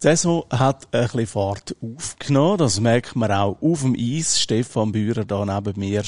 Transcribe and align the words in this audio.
Die 0.00 0.06
Saison 0.06 0.44
hat 0.48 0.86
ein 0.92 1.02
bisschen 1.02 1.26
Fahrt 1.26 1.74
aufgenommen. 1.82 2.58
Das 2.58 2.78
merkt 2.78 3.16
man 3.16 3.32
auch 3.32 3.60
auf 3.60 3.82
dem 3.82 3.96
Eis. 3.98 4.40
Stefan 4.40 4.92
Bührer 4.92 5.24
da 5.24 5.44
neben 5.44 5.80
mir. 5.80 6.04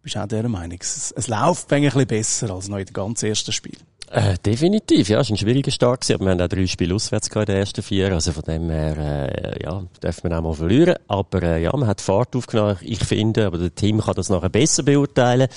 Bist 0.00 0.14
du 0.14 0.20
auch 0.20 0.28
der 0.28 0.48
Meinung? 0.48 0.78
Es, 0.80 1.10
es 1.10 1.26
läuft 1.26 1.72
ein 1.72 1.82
bisschen 1.82 2.06
besser 2.06 2.50
als 2.50 2.68
noch 2.68 2.78
in 2.78 2.84
den 2.84 2.92
ganz 2.92 3.20
ersten 3.24 3.50
Spiel. 3.50 3.76
Äh, 4.12 4.36
definitiv, 4.46 5.08
ja. 5.08 5.18
Es 5.18 5.28
war 5.28 5.34
ein 5.34 5.38
schwieriger 5.38 5.72
Start 5.72 6.08
aber 6.12 6.24
wir 6.24 6.30
haben 6.30 6.40
auch 6.40 6.46
drei 6.46 6.68
Spiele 6.68 6.94
auswärts 6.94 7.26
in 7.34 7.44
den 7.44 7.56
ersten 7.56 7.82
vier. 7.82 8.12
Also 8.12 8.30
von 8.30 8.44
dem 8.44 8.70
her, 8.70 8.96
äh, 8.96 9.64
ja, 9.64 9.82
dürfen 10.00 10.30
wir 10.30 10.38
auch 10.38 10.42
mal 10.42 10.54
verlieren. 10.54 10.94
Aber, 11.08 11.42
äh, 11.42 11.64
ja, 11.64 11.76
man 11.76 11.88
hat 11.88 12.00
Fahrt 12.00 12.36
aufgenommen. 12.36 12.76
Ich 12.82 13.02
finde, 13.02 13.46
aber 13.46 13.58
der 13.58 13.74
Team 13.74 14.02
kann 14.02 14.14
das 14.14 14.28
nachher 14.28 14.50
besser 14.50 14.84
beurteilen. 14.84 15.48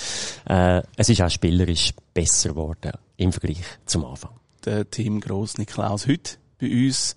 Äh, 0.50 0.82
es 0.98 1.10
ist 1.10 1.22
auch 1.22 1.30
spielerisch 1.30 1.94
besser 2.16 2.50
geworden 2.50 2.94
im 3.18 3.32
Vergleich 3.32 3.62
zum 3.86 4.06
Anfang. 4.06 4.32
Der 4.66 4.90
Team 4.90 5.20
Gross 5.20 5.60
Niklaus 5.60 6.08
heute 6.08 6.38
bei 6.60 6.68
uns 6.68 7.16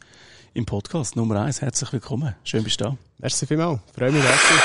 im 0.59 0.67
Podcast 0.67 1.15
Nummer 1.15 1.41
eins. 1.41 1.63
Herzlich 1.63 1.93
willkommen. 1.93 2.35
Schön 2.43 2.65
bist 2.65 2.81
du 2.81 2.85
da. 2.85 2.97
Merci 3.19 3.47
vielmals. 3.47 3.79
Freue 3.97 4.11
mich 4.11 4.23
herzlich. 4.25 4.61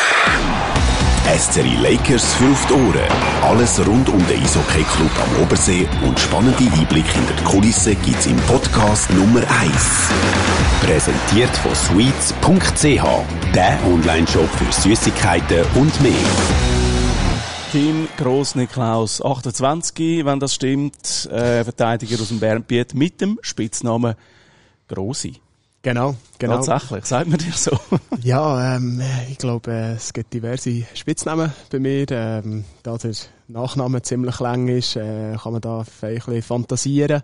SCRI 1.39 1.75
Lakers 1.81 2.33
für 2.33 2.51
auf 2.51 2.65
die 2.65 2.73
Ohren. 2.73 3.11
Alles 3.43 3.79
rund 3.87 4.09
um 4.09 4.27
den 4.27 4.41
Eishockey 4.41 4.83
Club 4.83 5.11
am 5.23 5.43
Obersee 5.43 5.87
und 6.05 6.19
spannende 6.19 6.63
Einblicke 6.63 7.13
hinter 7.13 7.33
die 7.33 7.43
Kulissen 7.43 7.95
gibt's 8.01 8.25
im 8.25 8.37
Podcast 8.37 9.09
Nummer 9.11 9.41
1. 9.61 10.09
Präsentiert 10.81 11.55
von 11.57 11.75
sweets.ch, 11.75 13.53
der 13.53 13.79
Online-Shop 13.85 14.49
für 14.49 14.71
Süßigkeiten 14.73 15.63
und 15.75 16.01
mehr. 16.01 16.13
Team 17.71 18.07
Gross 18.17 18.55
Niklaus 18.55 19.23
28, 19.23 20.25
wenn 20.25 20.39
das 20.39 20.55
stimmt, 20.55 21.27
äh, 21.31 21.63
Verteidiger 21.63 22.19
aus 22.19 22.29
dem 22.29 22.39
Bernbiet 22.39 22.95
mit 22.95 23.21
dem 23.21 23.39
Spitznamen 23.41 24.15
Grossi. 24.87 25.42
Genau, 25.83 26.15
genau. 26.39 26.63
Tatsächlich, 26.63 27.05
sagt 27.05 27.27
man 27.27 27.37
dir 27.37 27.51
so. 27.51 27.77
ja, 28.23 28.77
ähm, 28.77 29.01
ich 29.29 29.37
glaube, 29.37 29.69
äh, 29.69 29.91
es 29.95 30.13
gibt 30.13 30.33
diverse 30.33 30.83
Spitznamen 30.93 31.51
bei 31.69 31.79
mir. 31.79 32.05
Ähm, 32.09 32.63
da 32.83 32.97
der 32.97 33.11
Nachname 33.49 34.01
ziemlich 34.01 34.39
lang 34.39 34.69
ist, 34.69 34.95
äh, 34.95 35.35
kann 35.35 35.51
man 35.51 35.59
da 35.61 35.79
ein 35.79 35.85
bisschen 36.15 36.41
fantasieren. 36.41 37.21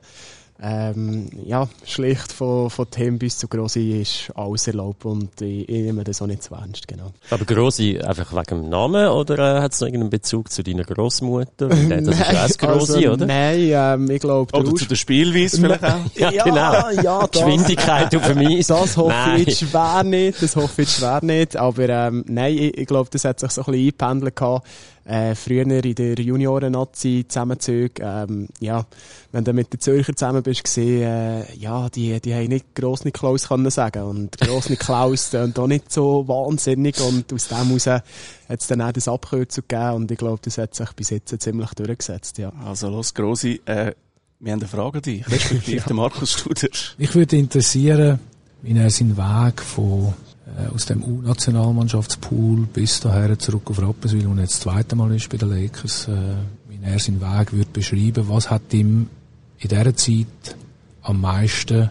Ähm, 0.62 1.30
ja, 1.46 1.70
schlicht 1.86 2.34
von, 2.34 2.70
von 2.70 2.90
Themen 2.92 3.18
bis 3.18 3.38
zu 3.38 3.48
Grossi 3.48 4.02
ist 4.02 4.30
alles 4.36 4.68
erlaubt 4.68 5.06
und 5.06 5.42
ich, 5.42 5.70
ich 5.70 5.84
nehme 5.84 6.04
das 6.04 6.22
auch 6.22 6.28
nicht 6.28 6.44
zu 6.44 6.54
ernst, 6.54 6.86
genau. 6.86 7.14
Aber 7.30 7.46
Grossi 7.46 7.98
einfach 7.98 8.34
wegen 8.34 8.64
dem 8.64 8.70
Namen 8.70 9.08
oder 9.08 9.58
äh, 9.58 9.62
hat 9.62 9.72
es 9.72 9.80
noch 9.80 9.88
irgendeinen 9.88 10.10
Bezug 10.10 10.52
zu 10.52 10.62
deiner 10.62 10.84
Großmutter? 10.84 11.70
Das 11.70 11.80
nein, 11.88 12.06
ist 12.10 12.62
auch 12.62 12.68
Grossi, 12.68 12.98
also, 13.08 13.12
oder? 13.14 13.26
Nein, 13.26 13.70
ähm, 13.72 14.12
ich 14.12 14.20
glaube... 14.20 14.54
Oder 14.58 14.76
zu 14.76 14.86
der 14.86 14.96
Spielweise 14.96 15.62
vielleicht 15.62 15.84
auch? 15.86 16.00
Ja, 16.16 16.32
Ja, 16.32 16.44
genau. 16.44 17.02
ja, 17.04 17.20
das- 17.28 17.32
Geschwindigkeit 17.32 18.14
auf 18.14 18.30
Eis. 18.36 18.68
Das 18.68 18.98
hoffe 18.98 19.10
Nein. 19.14 19.40
ich 19.42 19.48
jetzt 19.48 19.60
schwer 19.70 20.04
nicht, 20.04 20.44
das 20.44 20.56
hoffe 20.58 20.82
ich 20.82 20.90
schwer 20.90 21.20
nicht, 21.24 21.56
aber 21.56 21.88
ähm, 21.88 22.26
nein, 22.28 22.58
ich, 22.58 22.78
ich 22.78 22.86
glaube, 22.88 23.10
das 23.14 23.24
hat 23.24 23.40
sich 23.40 23.52
so 23.52 23.62
ein 23.62 23.66
bisschen 23.72 23.80
eingependelt 23.86 24.36
gehabt. 24.36 24.68
Äh, 25.10 25.34
früher 25.34 25.64
in 25.64 25.96
der 25.96 26.20
Junioren-Nazi 26.20 27.26
zusammenzüge, 27.28 28.04
ähm, 28.04 28.48
ja, 28.60 28.86
wenn 29.32 29.44
du 29.44 29.54
mit 29.54 29.74
den 29.74 29.80
Zürcher 29.80 30.16
zusammen 30.16 30.44
bist, 30.44 30.64
gesehen, 30.64 31.02
äh, 31.02 31.56
ja, 31.56 31.90
die, 31.90 32.22
die 32.22 32.32
haben 32.32 32.50
nicht 32.50 32.76
Gross 32.76 33.06
Niklaus 33.06 33.48
können 33.48 33.72
sagen 33.72 34.04
und 34.04 34.38
Gross 34.38 34.70
Niklaus 34.70 35.30
tönt 35.32 35.58
auch 35.58 35.66
nicht 35.66 35.92
so 35.92 36.28
wahnsinnig 36.28 37.02
und 37.02 37.34
aus 37.34 37.48
dem 37.48 37.58
heraus 37.58 37.88
hat 37.88 38.04
es 38.50 38.68
dann 38.68 38.84
auch 38.84 38.92
das 38.92 39.08
Abkürzung 39.08 39.64
gegeben 39.68 39.94
und 39.94 40.12
ich 40.12 40.18
glaube, 40.20 40.42
das 40.44 40.60
hat 40.60 40.76
sich 40.76 40.92
bis 40.94 41.10
jetzt 41.10 41.42
ziemlich 41.42 41.72
durchgesetzt, 41.72 42.38
ja. 42.38 42.54
Also 42.64 42.90
los, 42.90 43.12
Grossi, 43.12 43.60
äh, 43.66 43.94
wir 44.40 44.52
haben 44.52 44.60
eine 44.60 44.70
Frage 44.70 44.98
an 44.98 45.02
dich, 45.02 45.28
respektive 45.28 45.82
der 45.88 45.96
Markus 45.96 46.34
Studer. 46.34 46.68
Mich 47.00 47.16
würde 47.16 47.36
interessieren, 47.36 48.20
wie 48.62 48.78
er 48.78 48.92
seinen 48.92 49.18
Weg 49.18 49.60
von, 49.64 50.14
aus 50.74 50.86
dem 50.86 51.04
U-Nationalmannschaftspool 51.04 52.68
bis 52.74 53.00
daher 53.00 53.38
zurück 53.38 53.70
auf 53.70 53.82
Rapperswil 53.82 54.28
und 54.28 54.40
jetzt 54.40 54.54
das 54.54 54.60
zweite 54.62 54.96
Mal 54.96 55.16
ist 55.16 55.30
bei 55.30 55.38
den 55.38 55.50
Lakers, 55.50 56.08
äh, 56.08 56.36
wie 56.68 56.80
er 56.84 57.00
seinen 57.00 57.22
Weg 57.22 57.54
würde 57.54 57.72
beschreiben. 57.72 58.30
Was 58.30 58.50
hat 58.50 58.74
ihm 58.74 59.10
in 59.60 59.70
dieser 59.70 59.96
Zeit 59.96 60.56
am 61.02 61.22
meisten 61.22 61.90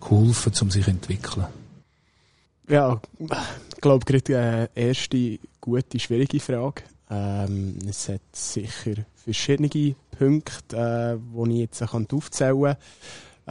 geholfen, 0.00 0.52
um 0.60 0.70
sich 0.70 0.84
zu 0.84 0.90
entwickeln? 0.90 1.46
Ja, 2.68 3.00
ich 3.18 3.80
glaube, 3.80 4.04
gerade 4.04 4.68
äh, 4.74 4.88
erste 4.88 5.38
gute, 5.60 5.98
schwierige 5.98 6.38
Frage. 6.38 6.82
Ähm, 7.10 7.78
es 7.88 8.08
hat 8.08 8.20
sicher 8.32 9.04
verschiedene 9.16 9.96
Punkte, 10.16 10.76
äh, 10.76 11.18
die 11.18 11.52
ich 11.52 11.58
jetzt 11.58 11.82
aufzählen 11.82 12.62
kann. 12.62 12.76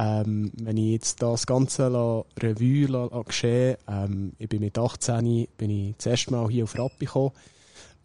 Ähm, 0.02 0.54
wenn 0.64 0.78
ich 0.78 0.92
jetzt 0.94 1.22
das 1.22 1.46
Ganze 1.46 1.90
la, 1.90 2.24
Revue 2.42 2.88
la, 2.88 3.10
la 3.12 3.22
geschehen 3.22 3.76
ähm, 3.90 4.32
ich 4.40 4.48
bin 4.48 4.62
mit 4.62 4.78
18 4.78 5.50
bin 5.58 5.70
ich 5.70 5.96
das 5.98 6.06
erste 6.06 6.32
Mal 6.32 6.48
hier 6.50 6.64
auf 6.64 6.80
Rappi 6.80 7.06
gekommen, 7.06 7.32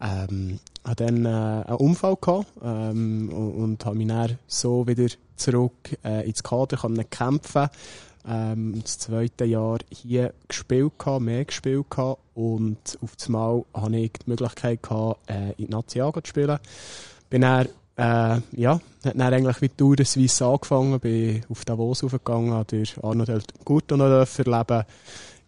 ähm, 0.01 0.59
hatte 0.83 1.05
dann 1.05 1.25
äh, 1.25 1.29
einen 1.29 1.77
Unfall 1.77 2.17
gehabt, 2.19 2.47
ähm, 2.61 3.29
und, 3.31 3.53
und 3.53 3.85
habe 3.85 3.95
mich 3.95 4.07
dann 4.07 4.37
so 4.45 4.85
wieder 4.85 5.07
zurück 5.37 5.97
äh, 6.03 6.27
ins 6.27 6.43
Kader 6.43 6.75
können 6.75 7.09
kämpfen. 7.09 7.69
Ähm, 8.27 8.81
das 8.81 8.99
zweite 8.99 9.45
Jahr 9.45 9.77
hier 9.89 10.33
gespielt 10.49 10.99
gehabt, 10.99 11.21
mehr 11.21 11.45
gespielt 11.45 11.89
gehabt. 11.89 12.19
Und 12.33 12.97
auf 13.01 13.15
das 13.15 13.29
Mal 13.29 13.63
hatte 13.73 13.95
ich 13.95 14.11
die 14.11 14.29
Möglichkeit 14.29 14.83
gehabt, 14.83 15.29
äh, 15.29 15.51
in 15.51 15.67
die 15.67 15.69
Nazi 15.69 15.99
zu 15.99 16.21
spielen. 16.25 16.59
Bin 17.29 17.41
dann, 17.41 17.69
äh, 17.97 18.39
ja, 18.51 18.79
hat 19.05 19.15
dann 19.15 19.33
eigentlich 19.33 19.61
wie 19.61 19.69
Tour 19.69 19.95
der 19.95 20.05
Suisse 20.05 20.45
angefangen, 20.45 20.99
bin 20.99 21.43
auf 21.49 21.65
Davos 21.65 22.03
aufgegangen, 22.03 22.63
durch 22.67 22.95
Arnold 23.03 23.53
Gurto 23.63 23.95
noch 23.95 24.07
dürfen 24.07 24.45
erleben, 24.45 24.83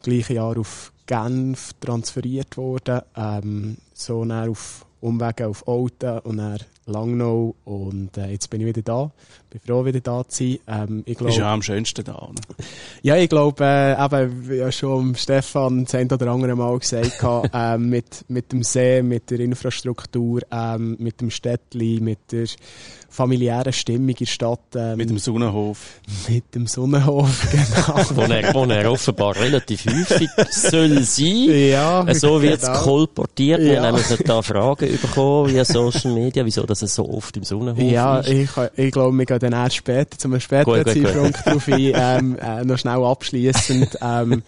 gleiche 0.01 0.33
Jahr 0.35 0.57
auf 0.57 0.91
Genf 1.05 1.73
transferiert 1.79 2.57
worden, 2.57 3.01
ähm, 3.15 3.77
so 3.99 4.23
dann 4.25 4.49
auf 4.49 4.85
Umwege 4.99 5.47
auf 5.47 5.67
Olten 5.67 6.19
und 6.19 6.37
dann 6.37 6.57
Langnau 6.87 7.53
und 7.65 8.17
äh, 8.17 8.27
jetzt 8.31 8.49
bin 8.49 8.61
ich 8.61 8.67
wieder 8.67 8.81
da. 8.81 9.11
Bin 9.49 9.59
froh, 9.59 9.85
wieder 9.85 9.99
da 9.99 10.27
zu 10.27 10.43
sein. 10.43 10.59
Ähm, 10.67 11.03
ich 11.05 11.17
glaub, 11.17 11.29
Ist 11.29 11.37
ja 11.37 11.53
am 11.53 11.61
schönsten 11.61 12.03
da. 12.03 12.15
Oder? 12.15 12.41
ja, 13.01 13.17
ich 13.17 13.29
glaube, 13.29 13.63
äh, 13.63 14.03
eben, 14.05 14.49
wie 14.49 14.55
ja 14.55 14.71
schon 14.71 15.15
Stefan 15.15 15.83
das 15.83 15.95
ein 15.95 16.09
oder 16.11 16.27
andere 16.31 16.55
Mal 16.55 16.79
gesagt 16.79 17.21
hat, 17.21 17.49
ähm, 17.53 17.89
mit, 17.89 18.25
mit 18.29 18.51
dem 18.53 18.63
See, 18.63 19.01
mit 19.03 19.29
der 19.29 19.41
Infrastruktur, 19.41 20.41
ähm, 20.49 20.95
mit 20.99 21.19
dem 21.19 21.29
Städtli, 21.29 21.99
mit 22.01 22.31
der 22.31 22.47
familiären 23.09 23.73
Stimmung 23.73 24.09
in 24.09 24.15
der 24.15 24.25
Stadt, 24.25 24.59
ähm, 24.75 24.97
Mit 24.97 25.09
dem 25.09 25.17
Sonnenhof. 25.17 26.01
mit 26.27 26.53
dem 26.53 26.67
Sonnenhof, 26.67 27.47
genau. 27.51 28.03
wo, 28.15 28.21
er, 28.21 28.53
wo 28.53 28.63
er 28.65 28.91
offenbar 28.91 29.35
relativ 29.35 29.85
häufig 29.85 30.29
soll 30.51 31.03
sein. 31.03 31.47
ja, 31.69 32.05
So 32.13 32.41
wird 32.41 32.61
es 32.61 32.67
genau. 32.67 32.81
kolportiert. 32.81 33.61
Ja. 33.61 33.86
Haben 33.87 33.95
nämlich 34.01 34.23
da 34.25 34.41
Fragen 34.41 34.99
bekommen 35.01 35.51
via 35.51 35.65
Social 35.65 36.13
Media, 36.13 36.45
wieso 36.45 36.63
dass 36.65 36.81
es 36.81 36.93
so 36.95 37.09
oft 37.09 37.35
im 37.37 37.43
Sonnenhof 37.43 37.83
Ja, 37.83 38.19
ist. 38.19 38.29
ich, 38.29 38.49
ich 38.75 38.91
glaube, 38.91 39.17
wir 39.17 39.25
gehen 39.25 39.39
dann 39.39 39.53
erst 39.53 39.75
später, 39.77 40.17
zum 40.17 40.39
späteren. 40.39 40.85
Zeitpunkt 40.85 41.45
drauf 41.45 41.67
ein, 41.67 41.93
ähm, 41.95 42.37
äh, 42.41 42.63
noch 42.65 42.77
schnell 42.77 43.03
abschliessend. 43.03 43.97
ähm, 44.01 44.43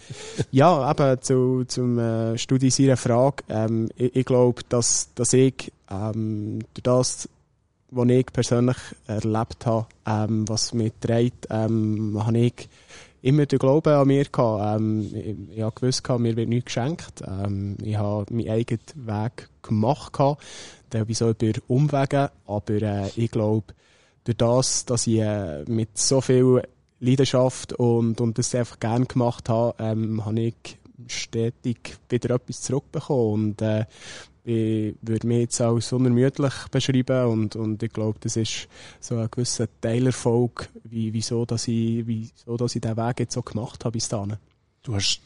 ja, 0.52 0.92
eben 0.92 1.22
zu, 1.22 1.66
zum 1.68 2.00
äh, 2.00 2.38
Studie 2.38 2.70
seiner 2.70 2.98
Frage. 2.98 3.44
Ähm, 3.50 3.90
ich, 3.96 4.16
ich 4.16 4.26
glaube, 4.26 4.62
dass, 4.70 5.10
dass 5.16 5.34
ich 5.34 5.72
ähm, 5.92 6.60
durch 6.74 6.84
das, 6.84 7.30
was 7.92 8.10
ich 8.10 8.26
persönlich 8.28 8.78
erlebt 9.08 9.66
habe, 9.66 9.88
ähm, 10.06 10.48
was 10.48 10.74
mich 10.74 10.94
trägt, 11.02 11.48
ähm, 11.50 12.20
habe 12.24 12.38
ich 12.38 12.70
immer 13.22 13.46
den 13.46 13.60
Glauben 13.60 13.94
an 13.94 14.08
mir 14.08 14.26
gehabt. 14.26 14.82
Ähm, 14.82 15.02
ich, 15.14 15.58
ich 15.58 15.62
habe 15.62 15.76
gewusst, 15.76 16.08
mir 16.08 16.36
wird 16.36 16.50
nichts 16.50 16.66
geschenkt. 16.66 17.24
Ähm, 17.26 17.78
ich 17.84 17.98
habe 17.98 18.34
meinen 18.34 18.50
eigenen 18.50 18.82
Weg 18.96 19.50
gemacht 19.62 20.14
gehabt, 20.14 20.44
teilweise 20.90 21.30
über 21.30 21.60
Umwege, 21.68 22.32
aber 22.46 22.82
äh, 22.82 23.10
ich 23.16 23.32
glaube, 23.32 23.74
durch 24.24 24.38
das, 24.38 24.86
dass 24.86 25.08
ich 25.08 25.20
äh, 25.20 25.64
mit 25.66 25.98
so 25.98 26.22
viel 26.22 26.64
Leidenschaft 27.00 27.74
und, 27.74 28.20
und 28.22 28.38
das 28.38 28.54
einfach 28.56 28.80
gerne 28.80 29.06
gemacht 29.06 29.50
habe, 29.50 29.76
ähm, 29.80 30.26
habe 30.26 30.40
ich 30.40 30.78
stetig 31.08 31.98
wieder 32.10 32.36
etwas 32.36 32.62
zurückbekommen 32.62 33.34
und 33.34 33.62
äh, 33.62 33.86
ich 34.44 34.96
würde 35.02 35.28
mich 35.28 35.40
jetzt 35.40 35.62
als 35.62 35.92
unermüdlich 35.92 36.54
beschreiben 36.72 37.26
und, 37.26 37.56
und 37.56 37.84
ich 37.84 37.92
glaube, 37.92 38.18
das 38.22 38.36
ist 38.36 38.68
so 39.00 39.18
ein 39.18 39.30
gewisser 39.30 39.68
Teilerfolg, 39.82 40.70
wie, 40.84 41.14
wieso, 41.14 41.46
dass 41.46 41.68
ich, 41.68 42.08
wieso, 42.08 42.58
dass 42.58 42.76
ich 42.76 42.82
diesen 42.82 42.98
Weg 42.98 43.20
jetzt 43.20 43.34
so 43.34 43.42
gemacht 43.42 43.84
habe 43.86 43.94
bis 43.94 44.10
dahin. 44.10 44.38
Du 44.84 44.96
hast 44.96 45.22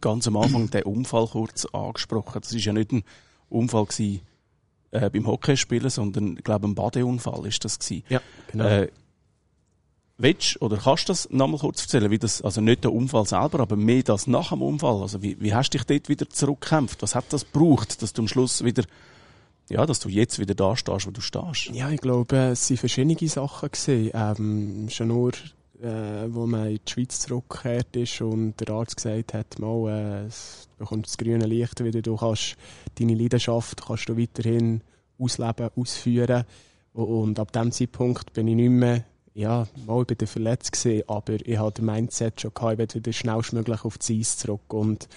ganz 0.00 0.26
am 0.26 0.36
Anfang 0.36 0.70
den 0.70 0.82
Unfall 0.82 1.26
kurz 1.26 1.66
angesprochen. 1.66 2.40
Das 2.40 2.52
ist 2.52 2.64
ja 2.64 2.72
nicht 2.72 2.92
ein 2.92 3.04
Unfall 3.48 3.86
gewesen, 3.86 4.20
äh, 4.90 5.10
beim 5.10 5.26
Hockeyspielen, 5.26 5.90
sondern, 5.90 6.36
ich 6.36 6.44
glaube, 6.44 6.66
ein 6.66 6.74
Badeunfall 6.74 7.46
ist 7.46 7.64
das 7.64 7.78
gewesen. 7.78 8.04
Ja, 8.08 8.20
genau. 8.50 8.64
Äh, 8.64 8.88
willst 10.18 10.60
oder 10.60 10.76
kannst 10.76 11.08
du 11.08 11.12
das 11.12 11.30
nochmal 11.30 11.60
kurz 11.60 11.82
erzählen, 11.82 12.10
wie 12.10 12.18
das, 12.18 12.42
also 12.42 12.60
nicht 12.60 12.84
der 12.84 12.92
Unfall 12.92 13.26
selber, 13.26 13.60
aber 13.60 13.76
mehr 13.76 14.02
das 14.02 14.26
nach 14.26 14.50
dem 14.50 14.62
Unfall? 14.62 15.00
Also 15.00 15.22
wie, 15.22 15.40
wie 15.40 15.54
hast 15.54 15.70
du 15.70 15.78
dich 15.78 15.86
dort 15.86 16.08
wieder 16.08 16.28
zurückgekämpft? 16.28 17.00
Was 17.02 17.14
hat 17.14 17.32
das 17.32 17.50
gebraucht, 17.50 18.02
dass 18.02 18.12
du 18.12 18.22
am 18.22 18.28
Schluss 18.28 18.64
wieder, 18.64 18.84
ja, 19.70 19.86
dass 19.86 20.00
du 20.00 20.08
jetzt 20.08 20.38
wieder 20.38 20.54
da 20.54 20.76
stehst, 20.76 21.06
wo 21.06 21.10
du 21.10 21.20
stehst? 21.20 21.70
Ja, 21.72 21.90
ich 21.90 22.00
glaube, 22.00 22.36
es 22.36 22.68
waren 22.68 22.76
verschiedene 22.76 23.28
Sachen. 23.28 23.70
Gewesen. 23.70 24.10
Ähm, 24.12 24.88
schon 24.90 25.08
nur 25.08 25.32
äh, 25.82 26.26
wo 26.28 26.46
man 26.46 26.70
in 26.70 26.80
die 26.84 26.92
Schweiz 26.92 27.20
zurückgekehrt 27.20 27.94
ist 27.96 28.20
und 28.20 28.54
der 28.60 28.74
Arzt 28.74 28.96
gesagt 28.96 29.34
hat, 29.34 29.58
mal, 29.58 29.88
äh, 29.88 30.28
du 30.28 30.78
bekommst 30.78 31.10
das 31.10 31.18
grüne 31.18 31.46
Licht 31.46 31.82
wieder, 31.82 32.02
du 32.02 32.16
kannst 32.16 32.56
deine 32.98 33.14
Leidenschaft 33.14 33.86
kannst 33.86 34.08
du 34.08 34.16
weiterhin 34.16 34.82
ausleben, 35.18 35.70
ausführen. 35.76 36.44
Und 36.92 37.38
ab 37.38 37.52
dem 37.52 37.70
Zeitpunkt 37.70 38.32
bin 38.32 38.48
ich 38.48 38.56
nicht 38.56 38.70
mehr, 38.70 39.04
ja, 39.38 39.68
mal 39.86 40.04
bei 40.04 40.16
der 40.16 40.26
verletzt 40.26 40.72
gewesen, 40.72 41.04
aber 41.06 41.34
ich 41.34 41.58
hatte 41.58 41.80
das 41.80 41.84
Mindset 41.84 42.40
schon 42.40 42.52
gehabt, 42.52 42.80
ich 42.80 42.94
will 42.94 43.02
wieder 43.02 43.12
schnellstmöglich 43.12 43.84
auf 43.84 43.96
die 43.98 44.18
Eis 44.18 44.36
zurück. 44.36 44.74
Und, 44.74 45.08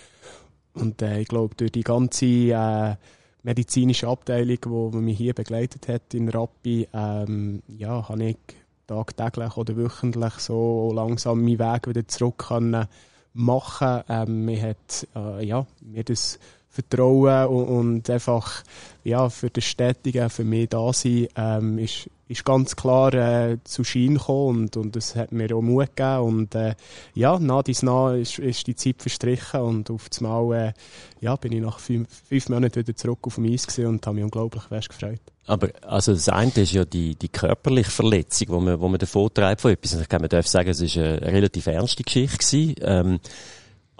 und 0.73 1.01
äh, 1.01 1.21
ich 1.21 1.27
glaube, 1.27 1.55
durch 1.55 1.71
die 1.71 1.81
ganze 1.81 2.25
äh, 2.25 2.95
medizinische 3.41 4.07
Abteilung, 4.07 4.91
die 4.91 4.97
mich 4.97 5.17
hier 5.17 5.33
begleitet 5.33 5.87
hat 5.87 6.13
in 6.13 6.29
Rappi, 6.29 6.87
ähm, 6.93 7.63
ja, 7.67 8.07
habe 8.07 8.23
ich 8.23 8.37
tagtäglich 8.85 9.57
oder 9.57 9.75
wöchentlich 9.75 10.33
so 10.33 10.91
langsam 10.93 11.43
meinen 11.43 11.57
Weg 11.57 11.87
wieder 11.87 12.07
zurück 12.07 12.37
können 12.47 12.85
machen. 13.33 14.03
Ähm, 14.07 14.45
mir 14.45 14.61
hat 14.61 15.07
äh, 15.15 15.43
ja, 15.43 15.65
mir 15.81 16.03
das 16.03 16.37
Vertrauen 16.71 17.47
und, 17.47 17.67
und, 17.67 18.09
einfach 18.09 18.63
ja, 19.03 19.29
für 19.29 19.49
das 19.49 19.65
Städtige, 19.65 20.29
für 20.29 20.45
mich 20.45 20.69
da 20.69 20.93
sein, 20.93 21.27
ähm, 21.35 21.77
ist, 21.77 22.09
ist 22.29 22.45
ganz 22.45 22.77
klar 22.77 23.13
äh, 23.13 23.57
zu 23.65 23.83
Schein 23.83 24.13
gekommen 24.13 24.61
und, 24.61 24.77
und 24.77 24.95
das 24.95 25.17
hat 25.17 25.33
mir 25.33 25.53
auch 25.53 25.61
Mut 25.61 25.97
gegeben 25.97 26.19
und 26.19 26.55
äh, 26.55 26.75
ja, 27.13 27.37
nach 27.39 27.63
dies 27.63 27.83
nach 27.83 28.13
ist, 28.13 28.39
ist 28.39 28.67
die 28.67 28.75
Zeit 28.75 29.01
verstrichen 29.01 29.59
und 29.59 29.89
auf 29.89 30.07
einmal 30.17 30.67
äh, 30.67 30.73
ja, 31.19 31.35
bin 31.35 31.51
ich 31.51 31.61
nach 31.61 31.79
fünf, 31.79 32.07
fünf 32.29 32.47
Monaten 32.47 32.75
wieder 32.77 32.95
zurück 32.95 33.19
auf 33.23 33.35
dem 33.35 33.51
Eis 33.51 33.77
und 33.77 34.07
habe 34.07 34.15
mich 34.15 34.23
unglaublich 34.23 34.63
fest 34.63 34.89
gefreut. 34.89 35.19
Aber 35.47 35.69
also 35.81 36.13
das 36.13 36.29
eine 36.29 36.51
ist 36.55 36.71
ja 36.71 36.85
die, 36.85 37.15
die 37.15 37.27
körperliche 37.27 37.91
Verletzung, 37.91 38.47
wo 38.49 38.59
man, 38.61 38.79
wo 38.79 38.87
man 38.87 38.99
davon 38.99 39.33
treibt 39.33 39.59
von 39.59 39.71
etwas. 39.71 39.99
Ich 39.99 40.07
glaube, 40.07 40.23
man 40.23 40.29
darf 40.29 40.47
sagen, 40.47 40.69
es 40.69 40.79
ist 40.79 40.97
eine 40.97 41.21
relativ 41.21 41.67
ernste 41.67 42.03
Geschichte 42.03 42.37
gewesen. 42.37 42.75
Ähm, 42.81 43.19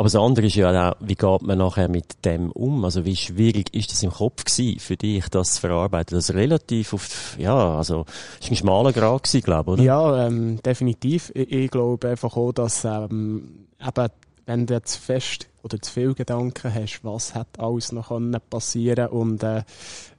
aber 0.02 0.08
das 0.08 0.16
andere 0.16 0.48
ist 0.48 0.56
ja 0.56 0.90
auch, 0.90 0.96
wie 1.00 1.14
geht 1.14 1.42
man 1.44 1.60
nachher 1.60 1.88
mit 1.88 2.26
dem 2.26 2.52
um? 2.52 2.84
Also 2.86 3.06
wie 3.06 3.16
schwierig 3.16 3.72
ist 3.72 3.92
das 3.92 4.02
im 4.02 4.10
Kopf 4.10 4.46
gewesen, 4.46 4.80
für 4.80 4.98
dich, 4.98 5.30
das 5.30 5.54
zu 5.54 5.62
verarbeiten? 5.62 6.18
Das 6.18 6.34
relativ 6.34 6.96
auf, 6.96 7.38
ja, 7.38 7.78
also, 7.78 8.06
ist 8.40 8.50
ein 8.50 8.56
schmaler 8.56 8.94
Grad 8.94 9.22
gewesen, 9.22 9.44
glaube 9.44 9.74
ich, 9.74 9.74
oder? 9.74 9.84
Ja, 9.84 10.26
ähm, 10.26 10.60
definitiv. 10.64 11.32
Ich, 11.36 11.52
ich 11.52 11.70
glaube 11.70 12.10
einfach 12.10 12.36
auch, 12.36 12.52
dass, 12.52 12.84
ähm, 12.84 13.68
eben, 13.80 14.08
wenn 14.48 14.66
du 14.66 14.74
jetzt 14.74 14.96
fest 14.96 15.48
oder 15.62 15.80
zu 15.80 15.92
viel 15.92 16.16
Gedanken 16.16 16.74
hast, 16.74 17.02
was 17.04 17.36
hat 17.36 17.60
alles 17.60 17.92
noch 17.92 18.12
passieren 18.50 19.10
und 19.10 19.44
äh, 19.44 19.62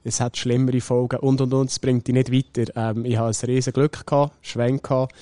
es 0.05 0.21
hat 0.21 0.37
schlimmere 0.37 0.79
Folgen 0.79 1.19
und 1.19 1.41
und 1.41 1.53
und, 1.53 1.69
es 1.69 1.79
bringt 1.79 2.07
dich 2.07 2.15
nicht 2.15 2.31
weiter. 2.31 2.71
Ähm, 2.77 3.03
ich 3.03 3.17
hatte 3.17 3.45
ein 3.45 3.49
riesen 3.49 3.73
Glück 3.73 4.07
gehabt, 4.07 4.33
Schwenk 4.41 4.83
gehabt, 4.83 5.13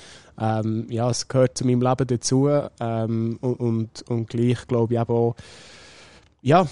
ähm, 0.42 0.88
ja, 0.90 1.10
es 1.10 1.28
gehört 1.28 1.58
zu 1.58 1.66
meinem 1.66 1.82
Leben 1.82 2.08
dazu 2.08 2.50
ähm, 2.80 3.38
und, 3.42 3.60
und, 3.60 4.02
und 4.10 4.30
gleich 4.30 4.68
glaube 4.68 4.96
ich 4.96 5.00
auch, 5.00 5.36
ja, 6.42 6.68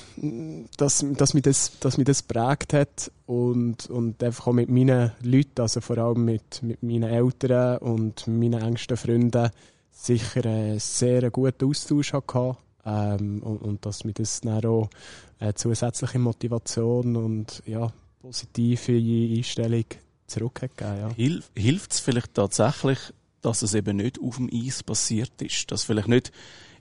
dass, 0.77 1.05
dass, 1.15 1.33
mich 1.35 1.43
das, 1.43 1.79
dass 1.79 1.97
mich 1.97 2.07
das 2.07 2.23
prägt 2.23 2.73
hat 2.73 3.11
und, 3.27 3.87
und 3.87 4.23
einfach 4.23 4.47
auch 4.47 4.53
mit 4.53 4.69
meinen 4.69 5.11
Leuten, 5.21 5.61
also 5.61 5.79
vor 5.79 5.99
allem 5.99 6.25
mit, 6.25 6.63
mit 6.63 6.81
meinen 6.81 7.03
Eltern 7.03 7.77
und 7.77 8.27
meinen 8.27 8.61
engsten 8.63 8.97
Freunden, 8.97 9.51
sicher 9.91 10.45
einen 10.45 10.79
sehr 10.79 11.29
guten 11.29 11.69
Austausch 11.69 12.13
hatte. 12.13 12.57
Ähm, 12.83 13.43
und, 13.43 13.57
und 13.61 13.85
dass 13.85 14.05
mir 14.05 14.13
das 14.13 14.41
dann 14.41 14.65
auch 14.65 14.89
eine 15.37 15.53
zusätzliche 15.53 16.17
Motivation 16.17 17.15
und 17.15 17.61
ja, 17.67 17.91
positive 18.21 18.93
Einstellung 18.93 19.85
zurückgegeben. 20.25 20.97
Ja. 20.99 21.09
Hilf, 21.13 21.51
Hilft 21.55 21.91
es 21.91 21.99
vielleicht 21.99 22.33
tatsächlich, 22.33 22.99
dass 23.41 23.61
es 23.61 23.73
eben 23.73 23.97
nicht 23.97 24.19
auf 24.21 24.37
dem 24.37 24.49
Eis 24.53 24.83
passiert 24.83 25.41
ist. 25.41 25.71
Dass 25.71 25.83
vielleicht 25.83 26.07
nicht 26.07 26.31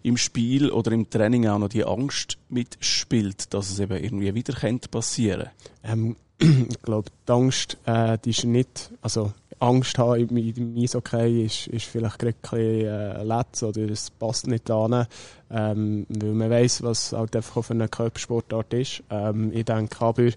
im 0.03 0.17
Spiel 0.17 0.71
oder 0.71 0.93
im 0.93 1.11
Training 1.11 1.47
auch 1.49 1.59
noch 1.59 1.69
die 1.69 1.85
Angst 1.85 2.39
mitspielt, 2.49 3.53
dass 3.53 3.71
es 3.71 3.81
eben 3.81 4.03
irgendwie 4.03 4.35
wieder 4.35 4.55
könnte 4.55 4.89
passieren. 4.89 5.49
Ähm, 5.83 6.17
ich 6.39 6.83
glaube, 6.83 7.11
die 7.27 7.33
Angst, 7.33 7.79
äh, 7.85 8.19
die 8.25 8.31
ist 8.31 8.45
nicht, 8.45 8.93
also 9.03 9.33
Angst 9.61 9.99
haben 9.99 10.37
im 10.37 10.77
Eishockey 10.77 11.45
ist, 11.45 11.67
ist 11.67 11.87
vielleicht 11.87 12.19
gerade 12.21 12.37
ein 12.43 13.21
bisschen 13.21 13.65
äh, 13.65 13.81
oder 13.81 13.91
es 13.91 14.11
passt 14.11 14.47
nicht 14.47 14.71
an, 14.71 15.07
ähm, 15.51 16.07
weil 16.09 16.33
man 16.33 16.51
weiß, 16.51 16.83
was 16.83 17.13
halt 17.13 17.35
einfach 17.35 17.65
für 17.65 17.75
eine 17.75 17.89
Körpersportart 17.89 18.73
ist. 18.75 19.03
Ähm, 19.11 19.51
ich 19.53 19.65
denke 19.65 20.01
aber, 20.01 20.31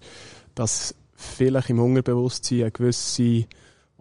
dass 0.56 0.96
vielleicht 1.16 1.70
im 1.70 1.80
Hungerbewusstsein 1.80 2.62
eine 2.62 2.72
gewisse 2.72 3.46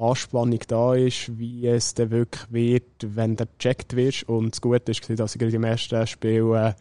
Anspannung 0.01 0.61
da 0.67 0.95
ist, 0.95 1.39
wie 1.39 1.67
es 1.67 1.95
dann 1.95 2.11
wirklich 2.11 2.51
wird, 2.51 2.85
wenn 3.01 3.37
du 3.37 3.47
gecheckt 3.59 3.95
wirst. 3.97 4.29
Und 4.29 4.55
das 4.55 4.61
Gute 4.61 4.91
ist, 4.91 5.09
dass 5.11 5.35
ich 5.35 5.39
gerade 5.39 5.57
im 5.57 5.65
ersten 5.65 6.07
Spiel 6.07 6.53
äh, 6.55 6.73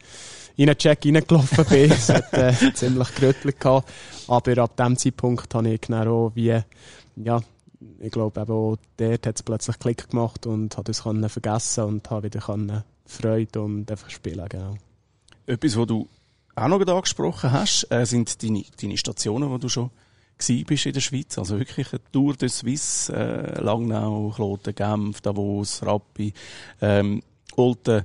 in 0.56 0.68
einen 0.68 0.78
Check 0.78 1.04
reingelaufen 1.04 1.64
bin. 1.66 1.90
es 1.90 2.08
hat 2.08 2.32
äh, 2.32 2.52
ziemlich 2.74 3.14
gerüttelt 3.14 3.60
gehabt. 3.60 3.90
Aber 4.28 4.58
ab 4.58 4.76
dem 4.76 4.96
Zeitpunkt 4.96 5.54
habe 5.54 5.68
ich 5.68 5.80
genau 5.82 6.26
auch 6.26 6.32
wie, 6.34 6.58
ja, 7.16 7.40
ich 7.98 8.10
glaube 8.10 8.40
eben 8.40 8.52
auch 8.52 8.76
dort 8.96 9.26
hat 9.26 9.36
es 9.36 9.42
plötzlich 9.42 9.78
Klick 9.78 10.10
gemacht 10.10 10.46
und 10.46 10.76
das 10.84 11.02
können 11.02 11.28
vergessen 11.28 11.84
und 11.84 12.10
habe 12.10 12.24
wieder 12.24 12.40
können 12.40 12.84
Freude 13.06 13.60
und 13.60 13.90
einfach 13.90 14.10
spielen, 14.10 14.46
genau. 14.48 14.76
Etwas, 15.46 15.76
was 15.76 15.86
du 15.86 16.08
auch 16.54 16.68
noch 16.68 16.86
angesprochen 16.86 17.52
hast, 17.52 17.90
äh, 17.90 18.04
sind 18.04 18.42
deine, 18.42 18.64
deine 18.80 18.96
Stationen, 18.96 19.52
die 19.52 19.60
du 19.60 19.68
schon 19.68 19.90
bist 20.66 20.86
in 20.86 20.92
der 20.92 21.00
Schweiz. 21.00 21.38
Also 21.38 21.58
wirklich 21.58 21.92
eine 21.92 22.00
Tour 22.12 22.34
de 22.34 22.48
Suisse, 22.48 23.12
äh, 23.12 23.60
Langnau, 23.60 24.32
Kloten, 24.34 24.74
Genf, 24.74 25.20
Davos, 25.20 25.82
Rappi, 25.82 26.32
ähm, 26.80 27.22
Olten. 27.56 28.04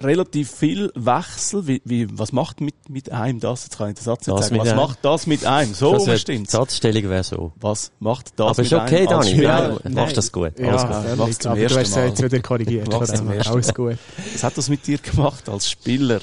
Relativ 0.00 0.50
viel 0.50 0.90
Wechsel. 0.96 1.66
Wie, 1.68 1.80
wie, 1.84 2.18
was 2.18 2.32
macht 2.32 2.60
mit, 2.60 2.74
mit 2.88 3.12
einem 3.12 3.38
das? 3.38 3.64
Jetzt 3.64 3.78
kann 3.78 3.90
ich 3.90 3.94
den 3.94 4.02
Satz 4.02 4.26
nicht 4.26 4.36
sagen. 4.36 4.58
Was 4.58 4.68
einem. 4.68 4.76
macht 4.76 4.98
das 5.02 5.26
mit 5.28 5.46
einem? 5.46 5.74
So 5.74 6.04
das 6.04 6.20
stimmt. 6.20 6.48
Die 6.48 6.50
Satzstellung 6.50 7.04
wäre 7.04 7.22
so. 7.22 7.52
Was 7.60 7.92
macht 8.00 8.32
das 8.36 8.58
Aber 8.58 8.62
mit 8.62 8.72
einem? 8.72 8.80
Aber 8.80 8.90
ist 8.90 8.94
okay, 8.94 9.30
Dani. 9.30 9.42
Ja, 9.42 9.70
ja, 9.70 9.90
machst 9.90 10.16
das 10.16 10.32
gut. 10.32 10.58
Ja, 10.58 10.74
Alles 10.74 10.82
gut. 10.82 11.18
Machst 11.18 11.42
zum 11.42 11.56
ersten 11.56 11.74
du 11.74 11.80
hast 11.80 11.88
es 11.88 11.96
jetzt 11.96 12.22
wieder 12.22 12.40
korrigiert. 12.40 12.92
Alles 12.92 13.74
gut. 13.74 13.96
Was 14.32 14.42
hat 14.42 14.58
das 14.58 14.68
mit 14.68 14.86
dir 14.86 14.98
gemacht 14.98 15.48
als 15.48 15.70
Spieler? 15.70 16.20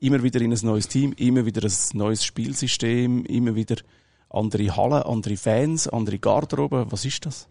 Immer 0.00 0.22
wieder 0.22 0.40
in 0.40 0.52
ein 0.52 0.60
neues 0.62 0.86
Team, 0.86 1.12
immer 1.16 1.44
wieder 1.44 1.64
ein 1.64 1.72
neues 1.94 2.24
Spielsystem, 2.24 3.24
immer 3.24 3.56
wieder 3.56 3.76
andere 4.30 4.76
Hallen, 4.76 5.02
andere 5.02 5.36
Fans, 5.36 5.88
andere 5.88 6.18
Garderobe. 6.18 6.86
Was 6.90 7.04
ist 7.04 7.26
das? 7.26 7.48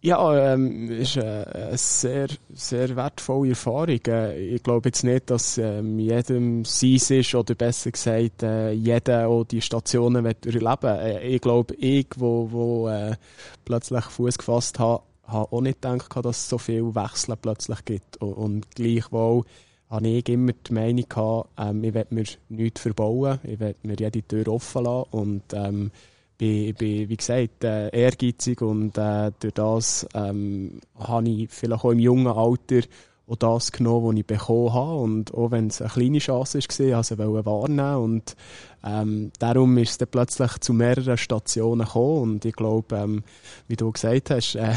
Ja, 0.00 0.52
ähm, 0.52 0.92
ist 0.92 1.16
äh, 1.16 1.20
eine 1.22 1.76
sehr, 1.76 2.28
sehr 2.50 2.94
wertvolle 2.94 3.50
Erfahrung. 3.50 3.98
Äh, 4.06 4.38
ich 4.38 4.62
glaube 4.62 4.90
jetzt 4.90 5.02
nicht, 5.02 5.28
dass 5.28 5.58
ähm, 5.58 5.98
jedem 5.98 6.64
seins 6.64 7.10
ist, 7.10 7.34
oder 7.34 7.56
besser 7.56 7.90
gesagt, 7.90 8.44
äh, 8.44 8.70
jeder 8.70 9.26
auch 9.26 9.42
die 9.42 9.60
Stationen 9.60 10.24
erleben 10.24 10.86
äh, 10.86 11.26
Ich 11.26 11.40
glaube, 11.40 11.74
ich, 11.74 12.06
wo, 12.16 12.48
wo 12.52 12.88
äh, 12.88 13.16
plötzlich 13.64 14.04
Fuß 14.04 14.38
gefasst 14.38 14.78
habe, 14.78 15.02
habe 15.26 15.52
auch 15.52 15.60
nicht 15.60 15.82
gedacht, 15.82 16.14
dass 16.14 16.38
es 16.38 16.48
so 16.48 16.58
viel 16.58 16.94
Wechsel 16.94 17.34
plötzlich 17.36 17.84
gibt. 17.84 18.18
Und, 18.18 18.34
und 18.34 18.76
gleichwohl 18.76 19.42
habe 19.90 20.08
ich 20.08 20.28
immer 20.28 20.52
die 20.52 20.72
Meinung 20.72 21.08
gehabt, 21.08 21.50
ähm, 21.58 21.82
ich 21.82 21.94
will 21.94 22.06
mir 22.10 22.24
nichts 22.50 22.80
verbauen, 22.82 23.40
ich 23.42 23.58
will 23.58 23.74
mir 23.82 23.96
jede 23.98 24.22
Tür 24.22 24.46
offen 24.46 24.84
lassen 24.84 25.08
und 25.10 25.42
ähm, 25.54 25.90
bin, 26.38 26.74
bin 26.74 27.08
wie 27.08 27.16
gesagt, 27.16 27.64
äh, 27.64 27.88
ehrgeizig 27.88 28.62
und 28.62 28.96
äh, 28.96 29.32
durch 29.40 29.54
das 29.54 30.06
ähm, 30.14 30.80
habe 30.98 31.28
ich 31.28 31.50
vielleicht 31.50 31.84
auch 31.84 31.90
im 31.90 31.98
jungen 31.98 32.28
Alter 32.28 32.80
auch 33.28 33.36
das 33.36 33.72
genommen, 33.72 34.06
was 34.06 34.16
ich 34.16 34.26
bekommen 34.26 34.72
habe. 34.72 34.96
Und 34.96 35.34
auch 35.34 35.50
wenn 35.50 35.66
es 35.66 35.82
eine 35.82 35.90
kleine 35.90 36.18
Chance 36.18 36.58
war, 36.58 36.96
also 36.96 37.14
ich 37.14 37.46
wahrnehmen 37.46 37.96
und 37.96 38.36
ähm, 38.84 39.32
darum 39.38 39.76
ist 39.78 39.90
es 39.90 39.98
dann 39.98 40.08
plötzlich 40.10 40.58
zu 40.60 40.72
mehreren 40.72 41.18
Stationen 41.18 41.84
gekommen 41.84 42.22
und 42.22 42.44
ich 42.44 42.54
glaube, 42.54 42.96
ähm, 42.96 43.24
wie 43.66 43.76
du 43.76 43.90
gesagt 43.90 44.30
hast, 44.30 44.54
äh, 44.54 44.72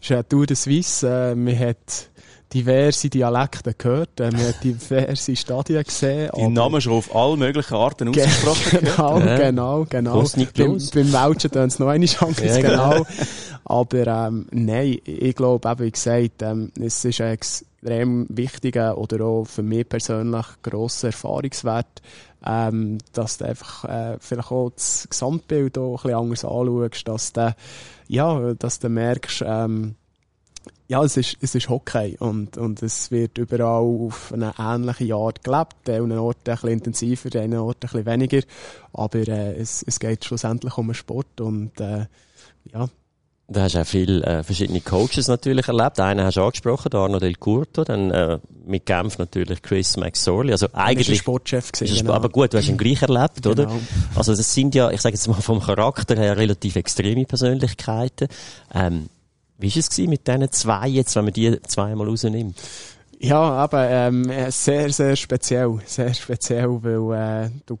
ist 0.00 0.12
eine 0.12 0.28
Tour 0.28 0.46
de 0.46 0.56
Suisse, 0.56 1.08
äh, 1.08 1.34
diverse 2.52 3.10
Dialekte 3.10 3.74
gehört, 3.74 4.20
äh, 4.20 4.32
wir 4.32 4.48
haben 4.48 4.54
diverse 4.62 5.36
Stadien 5.36 5.84
gesehen. 5.84 6.30
Die 6.36 6.48
Namen 6.48 6.80
schon 6.80 6.94
auf 6.94 7.14
alle 7.14 7.36
möglichen 7.36 7.74
Arten 7.74 8.08
ausgesprochen. 8.08 8.78
genau, 8.80 9.18
ja. 9.18 9.36
genau, 9.36 9.86
genau. 9.88 10.22
Beim, 10.22 10.46
beim 10.56 11.12
Welchen 11.12 11.50
tun 11.50 11.62
es 11.62 11.78
noch 11.78 11.88
eine 11.88 12.06
Chance, 12.06 12.46
ja, 12.46 12.60
genau. 12.60 12.90
genau. 12.90 13.06
Aber 13.64 14.06
ähm, 14.06 14.46
nein, 14.50 14.98
ich 15.04 15.36
glaube, 15.36 15.68
eben, 15.68 15.84
wie 15.84 15.90
gesagt, 15.90 16.42
ähm, 16.42 16.72
es 16.80 17.04
ist 17.04 17.20
ein 17.20 17.34
extrem 17.34 18.26
wichtiger 18.30 18.96
oder 18.96 19.24
auch 19.24 19.44
für 19.44 19.62
mich 19.62 19.88
persönlich 19.88 20.46
grosser 20.62 21.08
Erfahrungswert, 21.08 22.02
ähm, 22.46 22.98
dass 23.12 23.38
du 23.38 23.44
einfach 23.44 23.84
äh, 23.84 24.16
vielleicht 24.20 24.50
auch 24.50 24.70
das 24.70 25.06
Gesamtbild 25.10 25.76
auch 25.76 26.04
ein 26.04 26.30
bisschen 26.30 26.48
anders 26.50 26.94
anschaust, 26.94 27.08
dass 27.08 27.32
du, 27.32 27.54
ja, 28.08 28.54
dass 28.54 28.78
du 28.78 28.88
merkst, 28.88 29.44
ähm, 29.46 29.96
ja, 30.88 31.02
es 31.02 31.16
ist, 31.16 31.36
es 31.40 31.54
ist 31.54 31.68
Hockey 31.68 32.16
und, 32.18 32.56
und 32.56 32.82
es 32.82 33.10
wird 33.10 33.38
überall 33.38 33.82
auf 33.82 34.32
eine 34.32 34.54
ähnliche 34.58 35.14
Art 35.14 35.44
gelebt. 35.44 35.88
An 35.88 36.12
einem 36.12 36.20
Ort 36.20 36.48
ein 36.48 36.54
bisschen 36.54 36.70
intensiver, 36.70 37.28
an 37.34 37.44
einem 37.44 37.62
Ort 37.62 37.76
ein 37.76 37.80
bisschen 37.80 38.06
weniger. 38.06 38.40
Aber 38.92 39.18
äh, 39.18 39.54
es, 39.54 39.82
es 39.86 40.00
geht 40.00 40.24
schlussendlich 40.24 40.76
um 40.78 40.88
den 40.88 40.94
Sport 40.94 41.40
und 41.40 41.80
äh, 41.80 42.06
ja, 42.72 42.88
Du 43.50 43.62
hast 43.62 43.76
auch 43.76 43.86
viele 43.86 44.22
äh, 44.24 44.42
verschiedene 44.42 44.82
Coaches 44.82 45.26
natürlich 45.26 45.68
erlebt. 45.68 45.98
Einen 46.00 46.22
hast 46.22 46.36
du 46.36 46.42
angesprochen, 46.42 46.92
Arno 46.92 47.18
Del 47.18 47.34
Curto, 47.36 47.82
dann 47.82 48.10
äh, 48.10 48.38
mit 48.66 48.84
Genf 48.84 49.16
natürlich 49.16 49.62
Chris 49.62 49.96
McSorley. 49.96 50.52
Also 50.52 50.66
eigentlich 50.74 51.08
ist 51.08 51.20
Sportchef 51.20 51.72
gewesen, 51.72 51.96
genau. 51.96 52.12
Aber 52.12 52.28
gut, 52.28 52.52
du 52.52 52.58
hast 52.58 52.68
ihn 52.68 52.76
gleich 52.76 53.00
erlebt, 53.00 53.42
genau. 53.42 53.52
oder? 53.52 53.72
Also 54.14 54.36
das 54.36 54.52
sind 54.52 54.74
ja, 54.74 54.90
ich 54.90 55.00
sage 55.00 55.14
jetzt 55.14 55.26
mal 55.28 55.40
vom 55.40 55.60
Charakter 55.60 56.14
her 56.14 56.36
relativ 56.36 56.76
extreme 56.76 57.24
Persönlichkeiten. 57.24 58.28
Ähm, 58.74 59.08
wie 59.58 59.70
war 59.70 59.78
es 59.78 59.98
mit 59.98 60.26
diesen 60.26 60.52
zwei 60.52 60.88
jetzt, 60.88 61.16
wenn 61.16 61.24
man 61.24 61.32
die 61.32 61.60
zweimal 61.62 62.08
rausnimmt? 62.08 62.56
Ja, 63.20 63.40
aber 63.40 63.90
ähm, 63.90 64.30
sehr, 64.50 64.90
sehr 64.90 65.16
speziell. 65.16 65.78
Sehr 65.84 66.14
speziell, 66.14 66.68
weil 66.82 67.46
äh, 67.46 67.50
du 67.66 67.78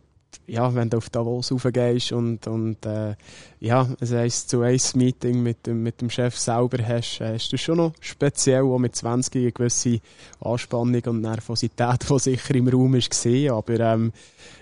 ja, 0.48 0.74
wenn 0.74 0.88
du 0.88 0.96
auf 0.96 1.10
Davos 1.10 1.52
raufgehst 1.52 2.12
und, 2.12 2.46
und 2.46 2.84
äh, 2.86 3.14
ja, 3.60 3.86
ein 4.00 4.16
1 4.16 4.46
zu 4.46 4.62
1 4.62 4.94
Meeting 4.96 5.42
mit 5.42 5.66
dem, 5.66 5.82
mit 5.82 6.00
dem 6.00 6.08
Chef 6.08 6.36
selber 6.38 6.78
hast, 6.82 7.20
äh, 7.20 7.36
ist 7.36 7.52
das 7.52 7.60
schon 7.60 7.76
noch 7.76 7.92
speziell, 8.00 8.62
auch 8.62 8.78
mit 8.78 8.96
20 8.96 9.36
eine 9.36 9.52
gewisse 9.52 10.00
Anspannung 10.40 11.02
und 11.06 11.20
Nervosität, 11.20 12.08
die 12.08 12.18
sicher 12.18 12.54
im 12.54 12.68
Raum 12.68 12.92
gesehen. 12.92 13.52
Aber 13.52 13.78
ähm, 13.78 14.12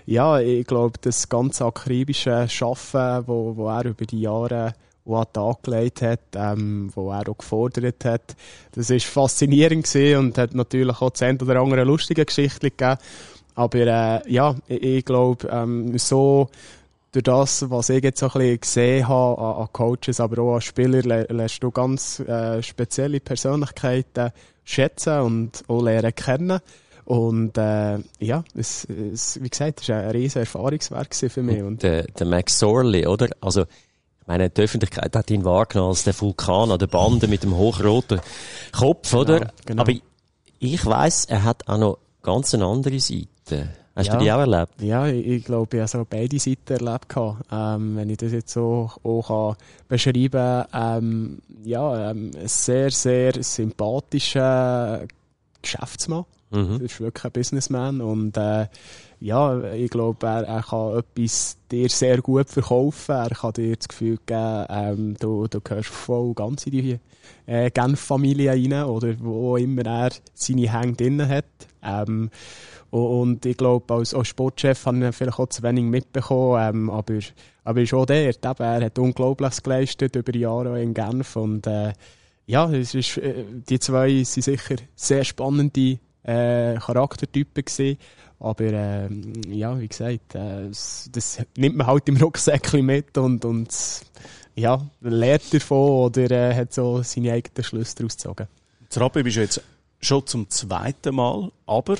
ja, 0.05 0.39
ich 0.39 0.67
glaube, 0.67 0.99
das 1.01 1.29
ganz 1.29 1.61
akribische 1.61 2.47
Schaffen, 2.49 3.23
wo, 3.25 3.55
wo 3.55 3.69
er 3.69 3.85
über 3.85 4.05
die 4.05 4.21
Jahre 4.21 4.73
wo 5.07 5.19
er 5.19 5.31
Tag 5.31 5.63
gelegt 5.63 6.01
hat, 6.01 6.19
ähm, 6.35 6.91
wo 6.93 7.11
er 7.11 7.27
auch 7.27 7.37
gefordert 7.37 8.05
hat. 8.05 8.35
Das 8.73 8.89
ist 8.89 9.05
faszinierend 9.05 9.83
gesehen 9.83 10.19
und 10.19 10.37
hat 10.37 10.53
natürlich 10.53 11.01
auch 11.01 11.11
zehn 11.11 11.41
oder 11.41 11.59
andere 11.59 11.83
lustige 11.83 12.25
Geschichten 12.25 12.67
gegeben. 12.67 12.97
Aber 13.55 13.79
äh, 13.79 14.31
ja, 14.31 14.55
ich, 14.67 14.83
ich 14.83 15.05
glaube, 15.05 15.47
ähm, 15.49 15.97
so 15.97 16.49
durch 17.11 17.23
das, 17.23 17.69
was 17.69 17.89
ich 17.89 18.03
jetzt 18.03 18.19
so 18.19 18.27
ein 18.27 18.33
bisschen 18.33 18.59
gesehen 18.59 19.07
habe 19.07 19.41
an, 19.41 19.61
an 19.61 19.67
Coaches, 19.71 20.19
aber 20.19 20.41
auch 20.41 20.55
an 20.55 20.61
Spielern, 20.61 21.25
lernst 21.29 21.63
du 21.63 21.71
ganz 21.71 22.19
äh, 22.19 22.61
spezielle 22.61 23.19
Persönlichkeiten 23.19 24.31
schätzen 24.63 25.21
und 25.21 25.63
auch 25.67 25.81
lernen 25.81 26.13
kennen. 26.13 26.59
Und 27.05 27.57
äh, 27.57 27.99
ja, 28.19 28.43
es, 28.53 28.83
es, 28.83 29.41
wie 29.41 29.49
gesagt, 29.49 29.81
es 29.81 29.87
war 29.87 30.01
ein 30.01 30.11
riesiger 30.11 30.41
Erfahrungswerk 30.41 31.15
für 31.15 31.41
mich. 31.41 31.63
Und 31.63 31.81
der, 31.81 32.03
der 32.03 32.27
Max 32.27 32.59
Sorley, 32.59 33.07
oder? 33.07 33.29
Also, 33.39 33.63
meine, 34.27 34.49
die 34.49 34.61
Öffentlichkeit 34.61 35.15
hat 35.15 35.31
ihn 35.31 35.45
wahrgenommen 35.45 35.89
als 35.89 36.03
der 36.03 36.19
Vulkan 36.19 36.71
an 36.71 36.79
der 36.79 36.87
Bande 36.87 37.27
mit 37.27 37.43
dem 37.43 37.55
hochroten 37.55 38.19
Kopf, 38.71 39.13
oder? 39.13 39.39
Genau, 39.39 39.51
genau. 39.65 39.81
Aber 39.83 39.93
ich, 40.59 40.85
weiss, 40.85 41.25
er 41.25 41.43
hat 41.43 41.67
auch 41.67 41.77
noch 41.77 41.97
ganz 42.21 42.53
eine 42.53 42.65
andere 42.65 42.99
Seite. 42.99 43.27
Seiten. 43.47 43.69
Hast 43.95 44.07
ja, 44.07 44.13
du 44.13 44.23
die 44.23 44.31
auch 44.31 44.39
erlebt? 44.39 44.81
Ja, 44.81 45.07
ich, 45.07 45.25
ich 45.25 45.45
glaube, 45.45 45.77
ich 45.77 45.81
habe 45.81 45.87
so 45.87 46.05
beide 46.07 46.37
Seiten 46.37 46.73
erlebt. 46.73 47.15
Ähm, 47.51 47.95
wenn 47.95 48.09
ich 48.09 48.17
das 48.17 48.31
jetzt 48.31 48.53
so 48.53 48.91
auch 49.03 49.27
kann 49.27 49.55
beschreiben 49.87 50.65
kann. 50.71 51.03
Ähm, 51.03 51.41
ja, 51.63 52.11
ähm, 52.11 52.31
ein 52.39 52.47
sehr, 52.47 52.91
sehr 52.91 53.41
sympathischer 53.41 55.05
Geschäftsmann. 55.61 56.25
Mhm. 56.51 56.73
Das 56.73 56.81
ist 56.81 56.99
wirklich 56.99 57.25
ein 57.25 57.31
Businessman. 57.31 58.01
Und 58.01 58.37
äh, 58.37 58.67
ja, 59.19 59.73
ich 59.73 59.89
glaube, 59.89 60.25
er, 60.27 60.43
er 60.43 60.63
kann 60.63 60.97
etwas 60.97 61.57
dir 61.71 61.89
sehr 61.89 62.21
gut 62.21 62.49
verkaufen. 62.49 63.15
Er 63.15 63.29
kann 63.29 63.53
dir 63.53 63.75
das 63.75 63.87
Gefühl 63.87 64.19
geben, 64.25 64.65
ähm, 64.69 65.15
du, 65.19 65.47
du 65.47 65.59
gehörst 65.59 65.89
voll 65.89 66.33
ganz 66.33 66.65
in 66.67 66.71
die 66.71 66.99
äh, 67.45 67.71
Genf-Familie 67.71 68.51
rein 68.51 68.83
oder 68.85 69.15
wo 69.19 69.57
immer 69.57 69.85
er 69.85 70.11
seine 70.33 70.71
Hänge 70.71 70.93
drin 70.93 71.27
hat. 71.27 71.45
Ähm, 71.83 72.29
und 72.89 73.45
ich 73.45 73.57
glaube, 73.57 73.93
als, 73.93 74.13
als 74.13 74.27
Sportchef 74.29 74.85
habe 74.85 75.09
ich 75.09 75.15
vielleicht 75.15 75.39
auch 75.39 75.49
zu 75.49 75.63
wenig 75.63 75.83
mitbekommen, 75.83 76.61
ähm, 76.61 76.89
aber, 76.89 77.19
aber 77.63 77.83
auch 77.93 78.05
der. 78.05 78.33
Er 78.41 78.85
hat 78.85 78.99
Unglaubliches 78.99 79.63
geleistet 79.63 80.15
über 80.15 80.35
Jahre 80.35 80.81
in 80.81 80.93
Genf 80.93 81.35
und 81.35 81.67
äh, 81.67 81.93
ja, 82.45 82.71
es 82.71 82.95
ist, 82.95 83.17
äh, 83.17 83.43
die 83.69 83.79
zwei 83.79 84.23
sind 84.23 84.43
sicher 84.43 84.75
sehr 84.95 85.25
spannende 85.25 85.99
äh, 86.23 86.75
Charaktertypen 86.75 87.65
gewesen. 87.65 87.97
Aber 88.39 88.65
äh, 88.65 89.09
ja, 89.47 89.79
wie 89.79 89.87
gesagt, 89.87 90.35
äh, 90.35 90.69
das 90.69 91.39
nimmt 91.55 91.77
man 91.77 91.87
halt 91.87 92.07
im 92.07 92.17
Rucksäckchen 92.17 92.85
mit 92.85 93.17
und, 93.17 93.43
und 93.45 93.75
ja, 94.55 94.81
lernt 95.01 95.53
davon 95.53 95.89
oder 96.05 96.29
äh, 96.31 96.55
hat 96.55 96.73
so 96.73 97.01
seine 97.01 97.33
eigenen 97.33 97.63
Schlüsse 97.63 97.95
daraus 97.95 98.17
gezogen. 98.17 98.47
Rappi 98.95 99.23
bist 99.23 99.37
du 99.37 99.41
jetzt 99.41 99.61
schon 99.99 100.25
zum 100.25 100.49
zweiten 100.49 101.15
Mal, 101.15 101.51
aber 101.65 101.97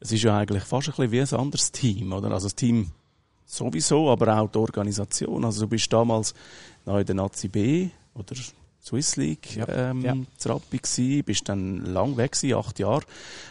es 0.00 0.12
ist 0.12 0.22
ja 0.22 0.38
eigentlich 0.38 0.64
fast 0.64 0.88
ein 0.88 1.08
bisschen 1.08 1.12
wie 1.12 1.20
ein 1.20 1.40
anderes 1.40 1.72
Team, 1.72 2.12
oder? 2.12 2.30
Also 2.30 2.46
das 2.46 2.54
Team 2.54 2.90
sowieso, 3.46 4.10
aber 4.10 4.38
auch 4.38 4.50
die 4.50 4.58
Organisation. 4.58 5.44
Also 5.44 5.62
du 5.62 5.68
bist 5.68 5.92
damals 5.92 6.34
noch 6.84 6.98
in 6.98 7.06
der 7.06 7.14
Nazi 7.14 7.48
B 7.48 7.88
oder 8.14 8.34
Swiss 8.86 9.16
League 9.16 9.56
ja, 9.56 9.68
ähm, 9.68 10.02
ja. 10.02 10.14
Rappi 10.44 10.78
gsi, 10.78 11.22
bist 11.22 11.48
dann 11.48 11.84
lang 11.86 12.16
weg 12.16 12.32
gewesen, 12.32 12.54
acht 12.56 12.78
Jahre 12.78 13.02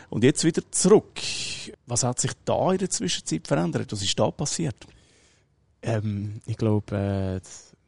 und 0.09 0.23
jetzt 0.23 0.45
wieder 0.45 0.61
zurück. 0.71 1.19
Was 1.87 2.03
hat 2.05 2.21
sich 2.21 2.31
da 2.45 2.71
in 2.71 2.77
der 2.77 2.89
Zwischenzeit 2.89 3.45
verändert? 3.45 3.91
Was 3.91 4.01
ist 4.01 4.17
da 4.17 4.31
passiert? 4.31 4.77
Ähm, 5.81 6.39
ich 6.45 6.55
glaube, 6.55 7.41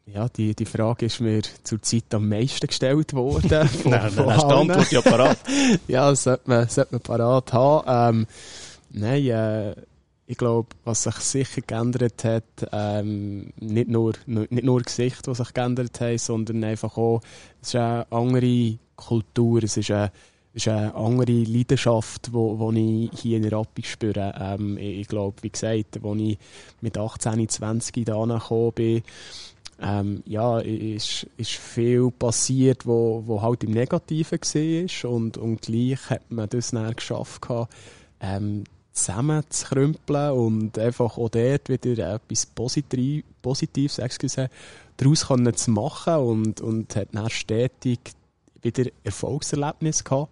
äh, 0.05 0.11
ja, 0.11 0.27
die, 0.27 0.55
die 0.55 0.65
Frage 0.65 1.05
ist 1.05 1.21
mir 1.21 1.41
zur 1.63 1.81
Zeit 1.81 2.13
am 2.13 2.27
meisten 2.27 2.67
gestellt 2.67 3.13
worden. 3.13 3.67
von, 3.69 3.91
nein, 3.91 4.11
nein, 4.13 4.25
hast 4.25 4.47
die 4.49 4.53
Antwort 4.53 4.91
ja 4.91 5.01
parat. 5.01 5.37
ja, 5.87 6.09
das 6.09 6.23
sollte 6.23 6.49
man, 6.49 6.67
sollte 6.67 6.95
man 6.95 7.01
parat 7.01 7.53
haben. 7.53 8.17
Ähm, 8.19 8.27
nein, 8.89 9.25
äh, 9.25 9.75
ich 10.29 10.37
glaube, 10.37 10.67
was 10.83 11.03
sich 11.03 11.15
sicher 11.15 11.61
geändert 11.61 12.25
hat, 12.25 12.43
ähm, 12.73 13.53
nicht 13.61 13.87
nur, 13.87 14.13
nicht 14.25 14.63
nur 14.63 14.81
Gesicht, 14.81 15.25
was 15.27 15.37
sich 15.37 15.53
geändert 15.53 16.01
hat, 16.01 16.19
sondern 16.19 16.65
einfach 16.65 16.97
auch, 16.97 17.21
es 17.61 17.69
ist 17.69 17.75
eine 17.75 18.05
andere 18.11 18.77
Kultur, 18.97 19.63
es 19.63 19.77
ist 19.77 19.89
eine, 19.89 20.11
es 20.53 20.63
ist 20.63 20.67
eine 20.67 20.93
andere 20.95 21.31
Leidenschaft, 21.31 22.29
die 22.33 23.09
ich 23.13 23.21
hier 23.21 23.37
in 23.37 23.43
der 23.43 23.53
Rappi 23.53 23.83
spüre. 23.83 24.33
Ähm, 24.37 24.77
ich, 24.77 24.99
ich 24.99 25.07
glaube, 25.07 25.37
wie 25.43 25.49
gesagt, 25.49 26.03
als 26.03 26.19
ich 26.19 26.37
mit 26.81 26.97
18, 26.97 27.47
20 27.47 28.05
da 28.05 28.25
gekommen 28.25 28.73
bin, 28.73 29.03
ähm, 29.79 30.23
ja, 30.25 30.59
ist, 30.59 31.27
ist 31.37 31.51
viel 31.51 32.11
passiert, 32.11 32.85
wo, 32.85 33.23
wo 33.25 33.41
halt 33.41 33.63
im 33.63 33.71
Negativen 33.71 34.39
war 34.41 35.11
und, 35.11 35.37
und 35.37 35.61
gleich 35.61 36.09
hat 36.09 36.29
man 36.31 36.49
das 36.49 36.71
dann 36.71 36.93
geschafft, 36.95 37.47
ähm, 38.19 38.63
zusammen 38.97 39.43
zu 39.49 39.65
krümpeln 39.67 40.31
und 40.31 40.77
einfach 40.79 41.17
auch 41.17 41.29
dort 41.29 41.69
wieder 41.69 42.15
etwas 42.15 42.45
Positiv, 42.45 43.23
Positives 43.41 43.99
excuse, 43.99 44.49
daraus 44.97 45.27
können 45.27 45.55
zu 45.55 45.71
machen 45.71 46.15
und, 46.15 46.61
und 46.61 46.95
hat 46.95 47.09
dann 47.13 47.29
stetig 47.29 47.99
wieder 48.61 48.89
Erfolgserlebnis 49.03 50.03
gehabt, 50.03 50.31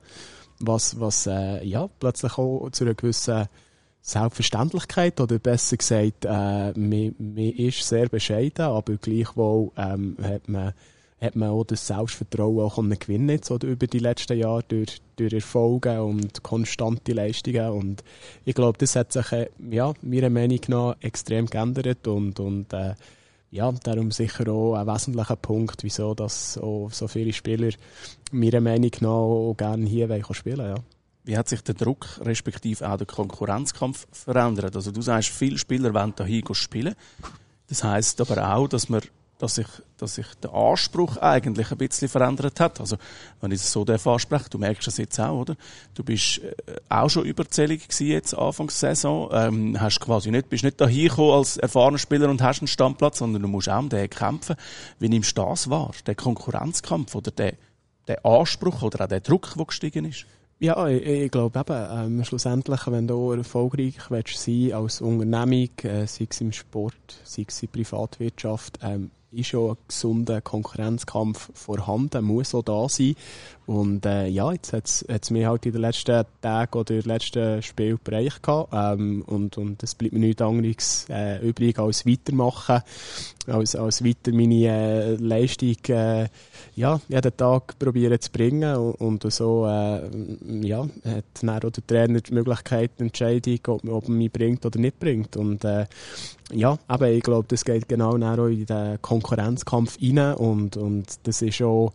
was, 0.60 1.00
was 1.00 1.28
äh, 1.28 1.64
ja, 1.64 1.88
plötzlich 2.00 2.38
auch 2.38 2.70
zu 2.72 2.84
einer 2.84 2.96
gewissen 2.96 3.48
Selbstverständlichkeit 4.02 5.20
oder 5.20 5.40
besser 5.40 5.78
gesagt, 5.78 6.26
äh, 6.26 6.28
man, 6.78 7.16
man 7.18 7.38
ist 7.38 7.88
sehr 7.88 8.08
bescheiden, 8.08 8.66
aber 8.66 8.98
gleichwohl 8.98 9.72
ähm, 9.78 10.18
hat, 10.22 10.48
man, 10.48 10.74
hat 11.22 11.36
man 11.36 11.50
auch 11.50 11.64
das 11.64 11.88
Selbstvertrauen 11.88 12.60
auch 12.60 12.76
können 12.76 13.30
jetzt, 13.30 13.50
oder 13.52 13.68
über 13.68 13.88
die 13.88 14.00
letzten 14.00 14.38
Jahre 14.38 14.64
durch, 14.68 15.02
durch 15.16 15.34
Erfolge 15.34 16.04
und 16.04 16.44
konstante 16.44 17.14
Leistungen 17.14 17.70
und 17.70 18.04
ich 18.44 18.56
glaube, 18.56 18.78
das 18.78 18.96
hat 18.96 19.14
sich 19.14 19.32
äh, 19.32 19.50
ja, 19.70 19.94
meiner 20.02 20.30
Meinung 20.30 20.60
nach 20.68 20.96
extrem 21.00 21.46
geändert 21.48 22.08
und, 22.08 22.40
und 22.40 22.74
äh, 22.74 22.96
ja, 23.52 23.72
darum 23.72 24.12
sicher 24.12 24.50
auch 24.50 24.76
ein 24.76 24.88
wesentlicher 24.88 25.38
Punkt, 25.38 25.84
wieso 25.84 26.14
dass 26.14 26.54
so 26.92 27.08
viele 27.08 27.32
Spieler 27.32 27.72
meiner 28.32 28.60
Meinung 28.60 28.92
nach 29.00 29.10
auch 29.10 29.56
gerne 29.58 29.86
hier 29.86 30.10
spielen 30.34 30.58
wollen. 30.58 30.76
Ja. 30.76 30.84
Wie 31.24 31.38
hat 31.38 31.48
sich 31.48 31.62
der 31.62 31.74
Druck 31.74 32.20
respektive 32.22 32.88
auch 32.88 32.98
der 32.98 33.08
Konkurrenzkampf 33.08 34.08
verändert? 34.12 34.76
Also 34.76 34.92
du 34.92 35.02
sagst, 35.02 35.30
viele 35.30 35.58
Spieler 35.58 35.94
wollen 35.94 36.14
hier 36.26 36.44
spielen. 36.52 36.96
Das 37.68 37.84
heißt 37.84 38.22
aber 38.22 38.56
auch, 38.56 38.68
dass 38.68 38.90
man 38.90 39.02
dass 39.38 39.56
sich, 39.56 39.68
dass 39.98 40.16
sich 40.16 40.28
der 40.42 40.54
Anspruch 40.54 41.18
eigentlich 41.18 41.72
ein 41.72 41.78
bisschen 41.78 42.08
verändert 42.08 42.60
hat. 42.60 42.80
Also, 42.80 42.98
wenn 43.42 43.52
ich 43.52 43.62
es 43.62 43.72
so 43.72 43.84
anspreche, 43.84 44.50
du 44.50 44.58
merkst 44.58 44.88
das 44.88 44.98
jetzt 44.98 45.20
auch, 45.20 45.42
oder? 45.42 45.56
Du 45.94 46.04
bist 46.04 46.40
äh, 46.40 46.54
auch 46.90 47.10
schon 47.10 47.26
überzählig 47.26 47.88
gewesen 47.88 48.08
jetzt 48.08 48.34
Anfangs 48.34 48.80
Saison, 48.80 49.30
ähm, 49.34 49.80
hast 49.80 50.00
quasi 50.00 50.32
nicht, 50.32 50.50
bist 50.50 50.64
nicht 50.64 50.80
dahin 50.80 51.10
gekommen 51.10 51.34
als 51.34 51.58
erfahrener 51.58 51.98
Spieler 51.98 52.30
und 52.30 52.42
hast 52.42 52.62
einen 52.62 52.68
Standplatz, 52.68 53.20
sondern 53.20 53.42
du 53.42 53.48
musst 53.48 53.70
auch 53.70 53.80
um 53.80 53.90
den 53.90 54.10
kämpfen. 54.10 54.56
Wie 55.00 55.10
nimmst 55.10 55.38
du 55.38 55.42
das 55.42 55.70
wahr? 55.70 55.92
Der 56.06 56.16
Konkurrenzkampf 56.16 57.16
oder 57.16 57.32
der, 57.32 57.54
der 58.08 58.26
Anspruch 58.26 58.82
oder 58.84 59.04
auch 59.04 59.10
der 59.10 59.20
Druck, 59.20 59.54
der 59.58 59.66
gestiegen 59.66 60.06
ist? 60.06 60.26
Ja, 60.58 60.88
ich, 60.88 61.06
ich 61.06 61.32
glaube 61.32 61.60
eben, 61.60 61.88
ähm, 61.92 62.24
schlussendlich, 62.24 62.88
wenn 62.88 63.08
du 63.08 63.32
erfolgreich 63.32 64.10
willst 64.10 64.42
sein 64.42 64.72
als 64.72 65.02
Unternehmung, 65.02 65.70
äh, 65.84 66.08
sei 66.08 66.28
es 66.30 66.40
im 66.40 66.54
Sport, 66.54 67.20
sei 67.26 67.46
es 67.46 67.62
in 67.62 67.70
Privatwirtschaft, 67.70 68.80
ähm, 68.82 69.12
ist 69.32 69.48
schon 69.48 69.72
ein 69.72 69.78
gesunder 69.88 70.42
Konkurrenzkampf 70.42 71.50
vorhanden, 71.54 72.26
muss 72.26 72.56
auch 72.56 72.64
da 72.64 72.88
sein. 72.90 73.16
Und 73.66 74.06
äh, 74.06 74.28
ja, 74.28 74.52
jetzt 74.52 74.74
hat 74.74 74.86
es 75.08 75.32
mir 75.32 75.50
halt 75.50 75.66
in 75.66 75.72
den 75.72 75.82
letzten 75.82 76.24
Tagen 76.42 76.78
oder 76.78 77.02
letzten 77.02 77.64
Spiel 77.64 77.98
bereicht 78.04 78.44
gehabt. 78.44 78.70
Ähm, 78.74 79.24
und, 79.26 79.58
und 79.58 79.82
es 79.82 79.96
bleibt 79.96 80.14
mir 80.14 80.20
nichts 80.20 80.42
anderes 80.42 81.08
äh, 81.10 81.40
übrig 81.48 81.80
als 81.80 82.06
weitermachen, 82.06 82.84
als, 83.48 83.76
als 83.76 84.06
weiter 84.06 84.32
meine 84.34 84.68
äh, 84.68 85.16
Leistung 85.16 85.76
äh, 85.90 86.28
ja, 86.76 87.02
jeden 87.10 87.38
Tag 87.38 87.80
probieren 87.80 88.22
zu 88.22 88.32
bringen. 88.32 88.76
Und, 88.76 89.26
und 89.26 89.34
so 89.34 89.66
äh, 89.66 90.02
ja, 90.62 90.84
hat 91.04 91.26
dann 91.42 91.50
auch 91.50 91.72
der 91.72 91.88
Trainer 91.88 92.22
die 92.22 92.34
Möglichkeit, 92.34 92.92
die 93.00 93.04
Entscheidung, 93.04 93.60
ob, 93.68 93.90
ob 93.90 94.04
er 94.04 94.12
mich 94.12 94.32
bringt 94.32 94.64
oder 94.64 94.80
nicht 94.80 95.00
bringt. 95.00 95.38
Und 95.38 95.66
äh, 95.66 95.88
ja, 96.52 96.78
aber 96.88 97.10
ich 97.10 97.24
glaube, 97.24 97.48
das 97.48 97.66
geht 97.66 97.88
genau 97.88 98.16
in 98.16 98.66
den 98.66 99.02
Konkurrenzkampf 99.02 99.98
rein 100.02 100.34
und, 100.36 100.78
und 100.78 101.06
das 101.24 101.42
ist 101.42 101.62
auch 101.62 101.92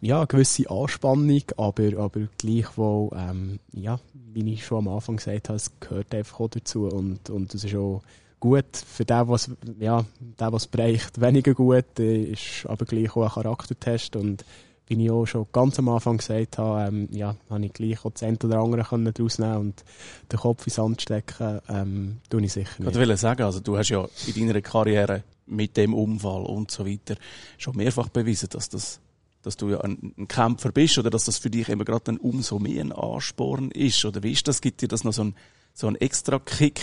ja, 0.00 0.18
eine 0.18 0.26
gewisse 0.26 0.68
Anspannung, 0.70 1.42
aber, 1.56 1.98
aber 1.98 2.20
gleichwohl, 2.36 3.10
ähm, 3.16 3.58
ja, 3.72 3.98
wie 4.34 4.52
ich 4.52 4.66
schon 4.66 4.86
am 4.86 4.88
Anfang 4.88 5.16
gesagt 5.16 5.48
habe, 5.48 5.56
es 5.56 5.70
gehört 5.80 6.14
einfach 6.14 6.40
auch 6.40 6.50
dazu 6.50 6.86
und, 6.86 7.30
und 7.30 7.54
das 7.54 7.64
ist 7.64 7.74
auch 7.74 8.02
gut 8.40 8.76
für 8.76 9.06
den, 9.06 9.28
was, 9.28 9.50
ja, 9.80 10.04
der, 10.38 10.52
was 10.52 10.66
bereicht, 10.66 11.18
weniger 11.20 11.54
gut, 11.54 11.98
ist 11.98 12.66
aber 12.66 12.84
gleich 12.84 13.16
auch 13.16 13.22
ein 13.22 13.30
Charaktertest 13.30 14.16
und 14.16 14.44
wie 14.86 15.02
ich 15.02 15.10
auch 15.10 15.26
schon 15.26 15.46
ganz 15.52 15.78
am 15.78 15.88
Anfang 15.88 16.18
gesagt 16.18 16.58
habe, 16.58 16.88
ähm, 16.88 17.08
ja, 17.10 17.36
habe 17.48 17.64
ich 17.64 17.72
gleich 17.72 18.04
auch 18.04 18.10
das 18.10 18.22
eine 18.22 18.36
oder 18.44 18.58
andere 18.58 18.84
können 18.84 19.12
daraus 19.12 19.38
nehmen 19.38 19.56
und 19.56 19.84
den 20.30 20.38
Kopf 20.38 20.66
ins 20.66 20.76
Sand 20.76 21.02
stecken, 21.02 21.60
ähm, 21.68 22.20
tue 22.28 22.42
ich 22.42 22.52
sicher 22.52 22.82
nicht. 22.82 22.90
Ich 22.90 22.98
wollte 22.98 23.16
sagen, 23.16 23.42
also 23.42 23.60
du 23.60 23.78
hast 23.78 23.88
ja 23.88 24.06
in 24.34 24.46
deiner 24.46 24.60
Karriere 24.60 25.22
mit 25.46 25.76
dem 25.76 25.94
Unfall 25.94 26.42
und 26.42 26.70
so 26.70 26.86
weiter 26.86 27.16
schon 27.58 27.76
mehrfach 27.76 28.08
bewiesen, 28.08 28.48
dass 28.50 28.68
das 28.68 29.00
dass 29.42 29.58
du 29.58 29.68
ja 29.68 29.80
ein, 29.82 30.14
ein 30.16 30.26
Kämpfer 30.26 30.72
bist 30.72 30.96
oder 30.96 31.10
dass 31.10 31.26
das 31.26 31.36
für 31.36 31.50
dich 31.50 31.68
eben 31.68 31.84
gerade 31.84 32.04
dann 32.04 32.16
umso 32.16 32.58
mehr 32.58 32.82
ein 32.82 32.92
Ansporn 32.92 33.70
ist 33.72 34.02
oder 34.06 34.22
wie 34.22 34.32
ist 34.32 34.48
das? 34.48 34.62
Gibt 34.62 34.80
dir 34.80 34.88
das 34.88 35.04
noch 35.04 35.12
so 35.12 35.24
ein 35.24 35.34
so 35.74 35.88
ein 35.88 35.96
extra 35.96 36.38
Kick, 36.38 36.80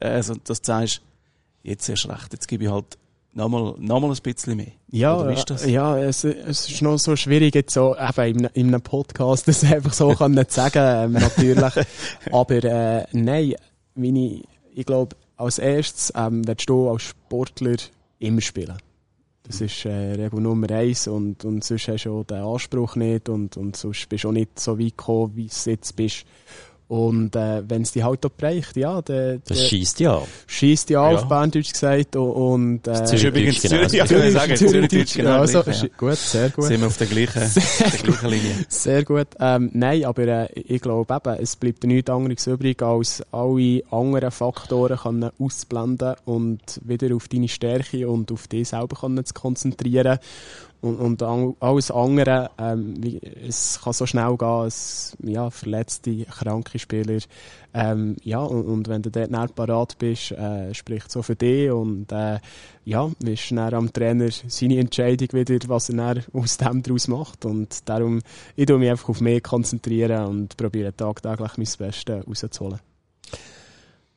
äh, 0.00 0.22
so, 0.22 0.34
dass 0.34 0.62
du 0.62 0.66
sagst, 0.66 1.02
jetzt 1.62 1.88
erst 1.88 2.08
recht, 2.08 2.32
jetzt 2.32 2.48
gebe 2.48 2.64
ich 2.64 2.70
halt 2.70 2.98
nochmal, 3.32 3.74
nochmal 3.78 4.10
ein 4.10 4.18
bisschen 4.22 4.56
mehr. 4.56 4.72
Ja, 4.90 5.30
ja 5.66 5.98
es, 5.98 6.24
es 6.24 6.68
ist 6.68 6.82
noch 6.82 6.98
so 6.98 7.16
schwierig, 7.16 7.54
jetzt 7.54 7.74
so 7.74 7.96
eben 7.96 8.44
in, 8.44 8.50
in 8.54 8.68
einem 8.68 8.82
Podcast 8.82 9.48
das 9.48 9.64
einfach 9.64 9.92
so 9.92 10.14
kann 10.14 10.32
nicht 10.32 10.52
sagen, 10.52 11.14
ähm, 11.14 11.20
natürlich. 11.20 11.86
Aber 12.32 12.64
äh, 12.64 13.06
nein, 13.12 13.54
meine, 13.94 14.42
ich 14.74 14.86
glaube, 14.86 15.16
als 15.36 15.58
erstes 15.58 16.12
ähm, 16.16 16.46
willst 16.46 16.68
du 16.68 16.90
als 16.90 17.02
Sportler 17.02 17.76
immer 18.18 18.40
spielen. 18.40 18.76
Das 19.42 19.60
ist 19.60 19.84
äh, 19.84 20.12
Regel 20.12 20.40
Nummer 20.40 20.70
eins 20.70 21.08
und, 21.08 21.44
und 21.44 21.64
sonst 21.64 21.88
hast 21.88 22.04
du 22.04 22.20
auch 22.20 22.24
den 22.24 22.38
Anspruch 22.38 22.94
nicht 22.94 23.28
und, 23.28 23.56
und 23.56 23.76
sonst 23.76 24.08
bist 24.08 24.24
du 24.24 24.28
auch 24.28 24.32
nicht 24.32 24.60
so 24.60 24.78
weit 24.78 24.96
gekommen, 24.96 25.32
wie 25.34 25.48
du 25.48 25.70
jetzt 25.70 25.96
bist. 25.96 26.24
Und 26.90 27.36
äh, 27.36 27.62
wenn 27.68 27.82
es 27.82 27.92
die 27.92 28.02
halt 28.02 28.26
auch 28.26 28.30
bereicht, 28.30 28.76
ja, 28.76 29.00
der, 29.00 29.34
der 29.34 29.40
das 29.46 29.68
schießt 29.68 30.00
ja. 30.00 30.22
Schießt 30.48 30.90
ja, 30.90 31.08
ja. 31.08 31.16
auf 31.16 31.28
Berndeutsch 31.28 31.70
gesagt 31.70 32.16
und 32.16 32.78
äh, 32.78 32.90
das 32.90 33.12
ist 33.12 33.22
übrigens 33.22 33.60
Zürich, 33.60 33.92
ja, 33.92 34.04
Zürich, 34.06 34.32
sagen, 34.32 34.56
Zürich, 34.56 34.90
Zürich, 34.90 35.14
genau, 35.14 35.38
also, 35.38 35.60
ja. 35.60 35.88
gut, 35.96 36.16
sehr 36.16 36.48
gut. 36.50 36.64
Sind 36.64 36.80
wir 36.80 36.88
auf 36.88 36.96
der 36.96 37.06
gleichen, 37.06 37.48
der 37.54 37.98
gleichen 38.02 38.28
Linie. 38.28 38.54
Sehr 38.68 39.04
gut. 39.04 39.28
Ähm, 39.38 39.70
nein, 39.72 40.04
aber 40.04 40.26
äh, 40.26 40.48
ich 40.54 40.80
glaube 40.80 41.14
eben, 41.14 41.36
es 41.40 41.54
bleibt 41.54 41.84
nichts 41.84 42.10
anderes 42.10 42.48
übrig, 42.48 42.82
als 42.82 43.22
alle 43.30 43.84
anderen 43.92 44.32
Faktoren 44.32 44.98
können 44.98 45.30
ausblenden 45.38 46.16
und 46.24 46.80
wieder 46.82 47.14
auf 47.14 47.28
deine 47.28 47.46
Stärke 47.46 48.08
und 48.08 48.32
auf 48.32 48.48
dich 48.48 48.70
selber 48.70 48.96
können 48.96 49.24
zu 49.24 49.32
konzentrieren. 49.32 50.18
Und, 50.80 50.96
und 50.98 51.22
alles 51.60 51.90
andere, 51.90 52.50
ähm, 52.58 52.94
es 53.46 53.80
kann 53.82 53.92
so 53.92 54.06
schnell 54.06 54.36
gehen, 54.38 54.66
es, 54.66 55.14
ja, 55.22 55.50
verletzte, 55.50 56.24
kranke 56.24 56.78
Spieler, 56.78 57.18
ähm, 57.74 58.16
ja, 58.24 58.40
und, 58.40 58.64
und, 58.64 58.88
wenn 58.88 59.02
du 59.02 59.10
dort 59.10 59.30
nicht 59.30 59.54
parat 59.54 59.98
bist, 59.98 60.32
äh, 60.32 60.74
spricht 60.74 61.10
so 61.10 61.22
für 61.22 61.36
dich. 61.36 61.70
Und, 61.70 62.10
äh, 62.12 62.38
ja, 62.84 63.10
wirst 63.20 63.50
dann 63.52 63.74
am 63.74 63.92
Trainer 63.92 64.28
seine 64.48 64.78
Entscheidung 64.78 65.28
wieder, 65.32 65.58
was 65.68 65.90
er 65.90 66.24
aus 66.32 66.56
dem 66.56 66.82
daraus 66.82 67.08
macht. 67.08 67.44
Und 67.44 67.88
darum, 67.88 68.20
ich 68.56 68.66
tue 68.66 68.78
mich 68.78 68.90
einfach 68.90 69.10
auf 69.10 69.20
mich 69.20 69.42
konzentrieren 69.42 70.26
und 70.26 70.56
probiere 70.56 70.96
tagtäglich 70.96 71.56
mein 71.58 71.68
Bestes 71.78 72.26
rauszuholen. 72.26 72.89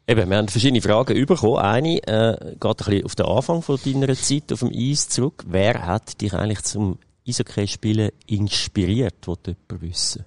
Eben, 0.06 0.30
wir 0.30 0.38
haben 0.38 0.50
verschiedene 0.50 0.82
Fragen 0.82 1.26
bekommen. 1.26 1.58
Eine 1.58 1.98
äh, 2.06 2.56
geht 2.60 2.66
ein 2.66 2.76
bisschen 2.76 3.06
auf 3.06 3.16
den 3.16 3.26
Anfang 3.26 3.62
von 3.62 3.80
deiner 3.86 4.14
Zeit 4.16 4.52
auf 4.52 4.60
dem 4.60 4.72
Eis 4.74 5.08
zurück. 5.08 5.46
Wer 5.48 5.86
hat 5.86 6.20
dich 6.20 6.34
eigentlich 6.34 6.62
zum 6.64 6.98
Eishockey-Spielen 7.26 8.12
inspiriert, 8.28 9.26
wollte 9.26 9.56
jemand 9.70 9.82
wissen? 9.82 10.26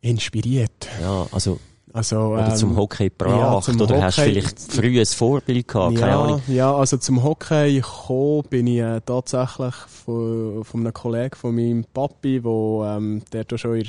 Inspiriert? 0.00 0.88
Ja, 1.00 1.26
also... 1.32 1.58
Also, 1.92 2.18
oder 2.18 2.48
ähm, 2.48 2.56
zum 2.56 2.76
Hockey 2.76 3.04
gebracht, 3.04 3.68
ja, 3.68 3.74
oder 3.74 3.94
Hockey, 3.94 4.00
hast 4.00 4.18
du 4.18 4.22
vielleicht 4.22 4.58
früh 4.58 4.98
ein 4.98 5.06
Vorbild 5.06 5.68
gehabt, 5.68 5.94
keine 5.94 6.10
ja, 6.10 6.20
Ahnung. 6.20 6.42
Ja, 6.48 6.74
also 6.74 6.96
zum 6.96 7.22
Hockey 7.22 7.74
gekommen 7.74 8.42
bin 8.50 8.66
ich 8.66 8.80
äh, 8.80 9.00
tatsächlich 9.06 9.74
von, 9.74 10.64
von 10.64 10.80
einem 10.80 10.92
Kollegen 10.92 11.36
von 11.36 11.54
meinem 11.54 11.84
Papi, 11.84 12.40
der 12.40 12.96
ähm, 12.96 13.22
der 13.32 13.46
schon 13.56 13.76
in 13.76 13.86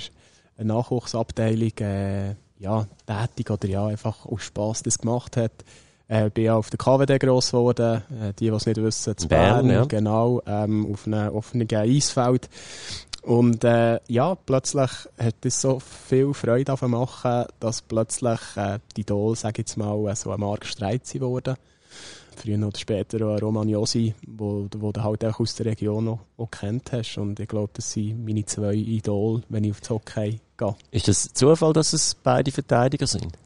der 0.59 0.65
Nachwuchsabteilung 0.65 1.71
äh, 1.79 2.35
ja, 2.59 2.87
tätig 3.05 3.49
oder 3.49 3.67
ja, 3.67 3.87
einfach 3.87 4.25
aus 4.25 4.43
Spass 4.43 4.83
das 4.83 4.99
gemacht 4.99 5.37
hat. 5.37 5.51
Äh, 6.07 6.29
bin 6.29 6.45
ja 6.45 6.55
auf 6.55 6.69
der 6.69 6.77
KWD 6.77 7.19
gross 7.19 7.51
geworden, 7.51 8.03
äh, 8.11 8.33
die, 8.33 8.45
die 8.45 8.55
es 8.55 8.65
nicht 8.67 8.81
wissen, 8.81 9.17
zu 9.17 9.27
Bern, 9.27 9.67
Bern 9.67 9.75
ja. 9.75 9.85
genau, 9.85 10.41
ähm, 10.45 10.91
auf 10.93 11.07
einem 11.07 11.33
offenen 11.33 11.67
Eisfeld. 11.71 12.47
Und 13.23 13.63
äh, 13.63 13.99
ja, 14.07 14.35
plötzlich 14.35 14.91
hat 15.17 15.35
es 15.43 15.61
so 15.61 15.79
viel 15.79 16.35
Freude 16.35 16.75
machen, 16.87 17.45
dass 17.59 17.81
plötzlich 17.81 18.39
äh, 18.55 18.77
die 18.95 19.01
Idol, 19.01 19.35
sage 19.35 19.53
ich 19.53 19.57
jetzt 19.69 19.77
mal, 19.77 20.15
so 20.15 20.29
ein 20.31 20.39
Mark 20.39 20.65
Streit 20.67 21.11
geworden 21.11 21.55
früher 22.35 22.57
oder 22.65 22.77
später 22.77 23.25
auch 23.27 23.41
Roman 23.41 23.69
Josi, 23.69 24.13
wo, 24.27 24.67
wo 24.77 24.91
du 24.91 25.03
halt 25.03 25.25
auch 25.25 25.39
aus 25.39 25.55
der 25.55 25.67
Region 25.67 26.07
auch, 26.07 26.19
auch 26.37 26.51
kennt 26.51 26.91
hast. 26.91 27.17
Und 27.17 27.39
ich 27.39 27.47
glaube, 27.47 27.71
das 27.73 27.91
sind 27.91 28.25
meine 28.25 28.45
zwei 28.45 28.73
Idole, 28.73 29.43
wenn 29.49 29.63
ich 29.63 29.71
auf 29.71 29.79
das 29.81 29.89
Hockey 29.89 30.39
gehe. 30.57 30.75
Ist 30.91 31.07
das 31.07 31.33
Zufall, 31.33 31.73
dass 31.73 31.93
es 31.93 32.15
beide 32.15 32.51
Verteidiger 32.51 33.07
sind? 33.07 33.37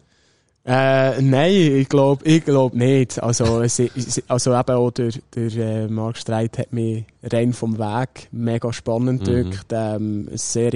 Äh, 0.66 1.22
nein, 1.22 1.52
ich 1.52 1.90
glaube 1.90 2.24
ich 2.26 2.44
glaub 2.44 2.74
nicht. 2.74 3.22
Also, 3.24 3.62
es, 3.62 3.82
also 4.28 4.54
eben 4.54 4.72
auch 4.72 4.92
der, 4.92 5.12
der 5.34 5.56
äh, 5.56 5.88
Mark 5.88 6.18
Streit 6.18 6.58
hat 6.58 6.74
mich 6.74 7.06
rein 7.24 7.54
vom 7.54 7.80
Weg 7.80 8.28
mega 8.32 8.72
spannend 8.74 9.26
mhm. 9.28 9.52
Ähm, 9.72 10.30
sehr 10.34 10.74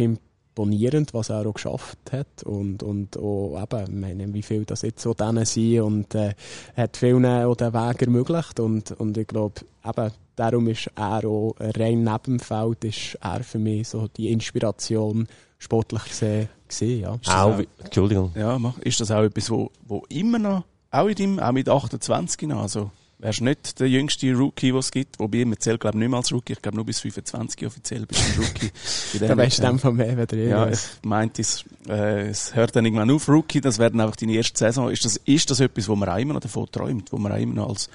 imponierend, 0.53 1.13
was 1.13 1.29
er 1.29 1.45
auch 1.45 1.53
geschafft 1.53 1.97
hat. 2.11 2.43
Und, 2.43 2.83
und 2.83 3.17
auch 3.17 3.59
eben, 3.61 3.99
meine, 3.99 4.33
wie 4.33 4.41
viel 4.41 4.65
das 4.65 4.83
jetzt 4.83 5.01
so 5.01 5.13
denen 5.13 5.45
sind. 5.45 5.81
Und 5.81 6.15
äh, 6.15 6.33
hat 6.75 6.97
vielen 6.97 7.25
auch 7.25 7.55
den 7.55 7.73
Weg 7.73 8.01
ermöglicht. 8.01 8.59
Und, 8.59 8.91
und 8.91 9.17
ich 9.17 9.27
glaube, 9.27 9.61
eben, 9.85 10.11
darum 10.35 10.67
ist 10.67 10.89
er 10.95 11.25
auch 11.25 11.55
rein 11.59 12.03
neben 12.03 12.23
dem 12.23 12.39
Feld 12.39 12.83
ist 12.83 13.17
er 13.21 13.43
für 13.43 13.59
mich 13.59 13.89
so 13.89 14.07
die 14.07 14.31
Inspiration 14.31 15.27
sportlich 15.59 16.03
gesehen, 16.05 16.49
gesehen 16.67 17.01
ja. 17.01 17.13
Auch, 17.27 17.57
auch, 17.57 17.61
Entschuldigung. 17.83 18.31
Ja, 18.35 18.59
ist 18.81 18.99
das 18.99 19.11
auch 19.11 19.23
etwas, 19.23 19.49
wo, 19.49 19.71
wo 19.85 20.03
immer 20.09 20.39
noch, 20.39 20.63
auch 20.91 21.07
in 21.07 21.15
deinem, 21.15 21.39
auch 21.39 21.51
mit 21.51 21.69
28 21.69 22.47
noch, 22.49 22.61
also 22.61 22.91
wärst 23.23 23.41
nicht 23.41 23.79
der 23.79 23.89
jüngste 23.89 24.33
Rookie, 24.33 24.71
den 24.71 24.79
es 24.79 24.91
gibt. 24.91 25.17
Wobei, 25.19 25.45
man 25.45 25.57
zählt, 25.57 25.79
glaube 25.79 25.97
ich, 25.97 25.99
nicht 25.99 26.09
mehr 26.09 26.17
als 26.17 26.31
Rookie. 26.31 26.53
Ich 26.53 26.61
glaube, 26.61 26.75
nur 26.75 26.85
bis 26.85 26.99
25 26.99 27.65
offiziell 27.65 28.05
bist 28.05 28.21
du 28.21 28.41
ein 28.41 28.47
Rookie. 28.47 28.71
da 29.19 29.37
weißt 29.37 29.59
du 29.59 29.61
dann 29.61 29.79
von 29.79 29.95
mehr, 29.95 30.17
wenn 30.17 30.27
du 30.27 30.35
Ja, 30.35 30.69
ich 30.69 30.79
meinte, 31.03 31.41
es, 31.41 31.63
äh, 31.87 32.27
es 32.27 32.53
hört 32.53 32.75
dann 32.75 32.85
irgendwann 32.85 33.09
auf, 33.09 33.29
Rookie. 33.29 33.61
Das 33.61 33.79
werden 33.79 34.01
einfach 34.01 34.17
deine 34.17 34.33
erste 34.33 34.57
Saison. 34.57 34.91
Ist 34.91 35.05
das, 35.05 35.17
ist 35.17 35.49
das 35.49 35.61
etwas, 35.61 35.87
wo 35.87 35.95
man 35.95 36.09
auch 36.09 36.17
immer 36.17 36.33
noch 36.33 36.41
davon 36.41 36.67
träumt? 36.69 37.11
Wo 37.11 37.17
man 37.17 37.31
auch 37.31 37.37
immer 37.37 37.55
noch 37.55 37.69
als, 37.69 37.89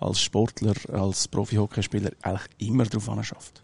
als 0.00 0.20
Sportler, 0.20 0.74
als 0.92 1.28
Profi-Hockeyspieler 1.28 2.12
eigentlich 2.22 2.48
immer 2.58 2.84
darauf 2.84 3.24
schafft? 3.24 3.62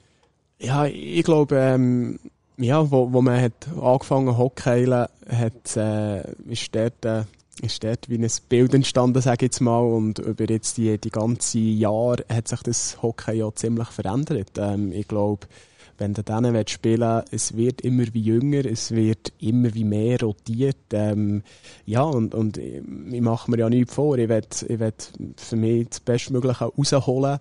Ja, 0.58 0.84
ich 0.84 1.24
glaube, 1.24 1.56
ähm, 1.56 2.18
ja, 2.58 2.90
wo, 2.90 3.12
wo 3.12 3.22
man 3.22 3.40
hat 3.40 3.68
angefangen 3.80 4.36
Hockeylen, 4.36 5.06
hat, 5.28 5.76
äh, 5.76 6.30
ist 6.50 6.74
dort, 6.74 7.04
äh, 7.04 7.24
ist 7.62 7.82
dort 7.84 8.08
wie 8.08 8.18
ein 8.18 8.30
Bild 8.48 8.74
entstanden, 8.74 9.20
sage 9.20 9.46
ich 9.46 9.52
jetzt 9.52 9.60
mal. 9.60 9.80
Und 9.80 10.18
über 10.18 10.48
jetzt 10.48 10.76
die, 10.76 10.98
die 10.98 11.10
ganze 11.10 11.58
Jahre 11.58 12.24
hat 12.28 12.48
sich 12.48 12.62
das 12.62 13.02
Hockey 13.02 13.38
ja 13.38 13.54
ziemlich 13.54 13.88
verändert. 13.88 14.52
Ähm, 14.58 14.92
ich 14.92 15.08
glaube, 15.08 15.46
wenn 15.98 16.14
du 16.14 16.22
denen 16.22 16.66
spielen 16.68 17.22
es 17.30 17.56
wird 17.56 17.80
immer 17.80 18.04
wie 18.12 18.20
jünger, 18.20 18.66
es 18.66 18.90
wird 18.90 19.32
immer 19.38 19.72
wie 19.74 19.84
mehr 19.84 20.20
rotiert. 20.20 20.76
Ähm, 20.92 21.42
ja, 21.86 22.02
und, 22.02 22.34
und 22.34 22.58
ich 22.58 22.82
mache 23.20 23.50
mir 23.50 23.58
ja 23.58 23.68
nichts 23.70 23.94
vor. 23.94 24.18
Ich 24.18 24.28
will, 24.28 24.42
ich 24.68 24.78
für 25.36 25.56
mich 25.56 25.88
das 25.88 26.00
Bestmögliche 26.00 26.64
rausholen. 26.64 27.38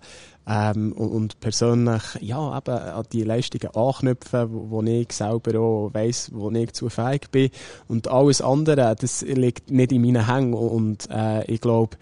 Ähm, 0.48 0.92
und, 0.92 1.08
und 1.10 1.40
persönlich 1.40 2.02
ja, 2.20 2.56
eben 2.56 2.78
an 2.78 3.04
die 3.12 3.22
Leistungen 3.24 3.74
anknüpfen, 3.74 4.52
wo, 4.52 4.70
wo 4.70 4.82
ich 4.82 5.12
selber 5.12 5.58
auch 5.58 5.90
weiss, 5.92 6.30
wo 6.32 6.50
ich 6.50 6.72
zu 6.72 6.88
fähig 6.88 7.30
bin. 7.30 7.50
Und 7.88 8.08
alles 8.08 8.40
andere, 8.40 8.94
das 8.98 9.22
liegt 9.22 9.70
nicht 9.70 9.92
in 9.92 10.02
meinen 10.02 10.26
Hängen. 10.26 10.54
Und 10.54 11.08
äh, 11.10 11.44
ich 11.50 11.60
glaube, 11.60 11.96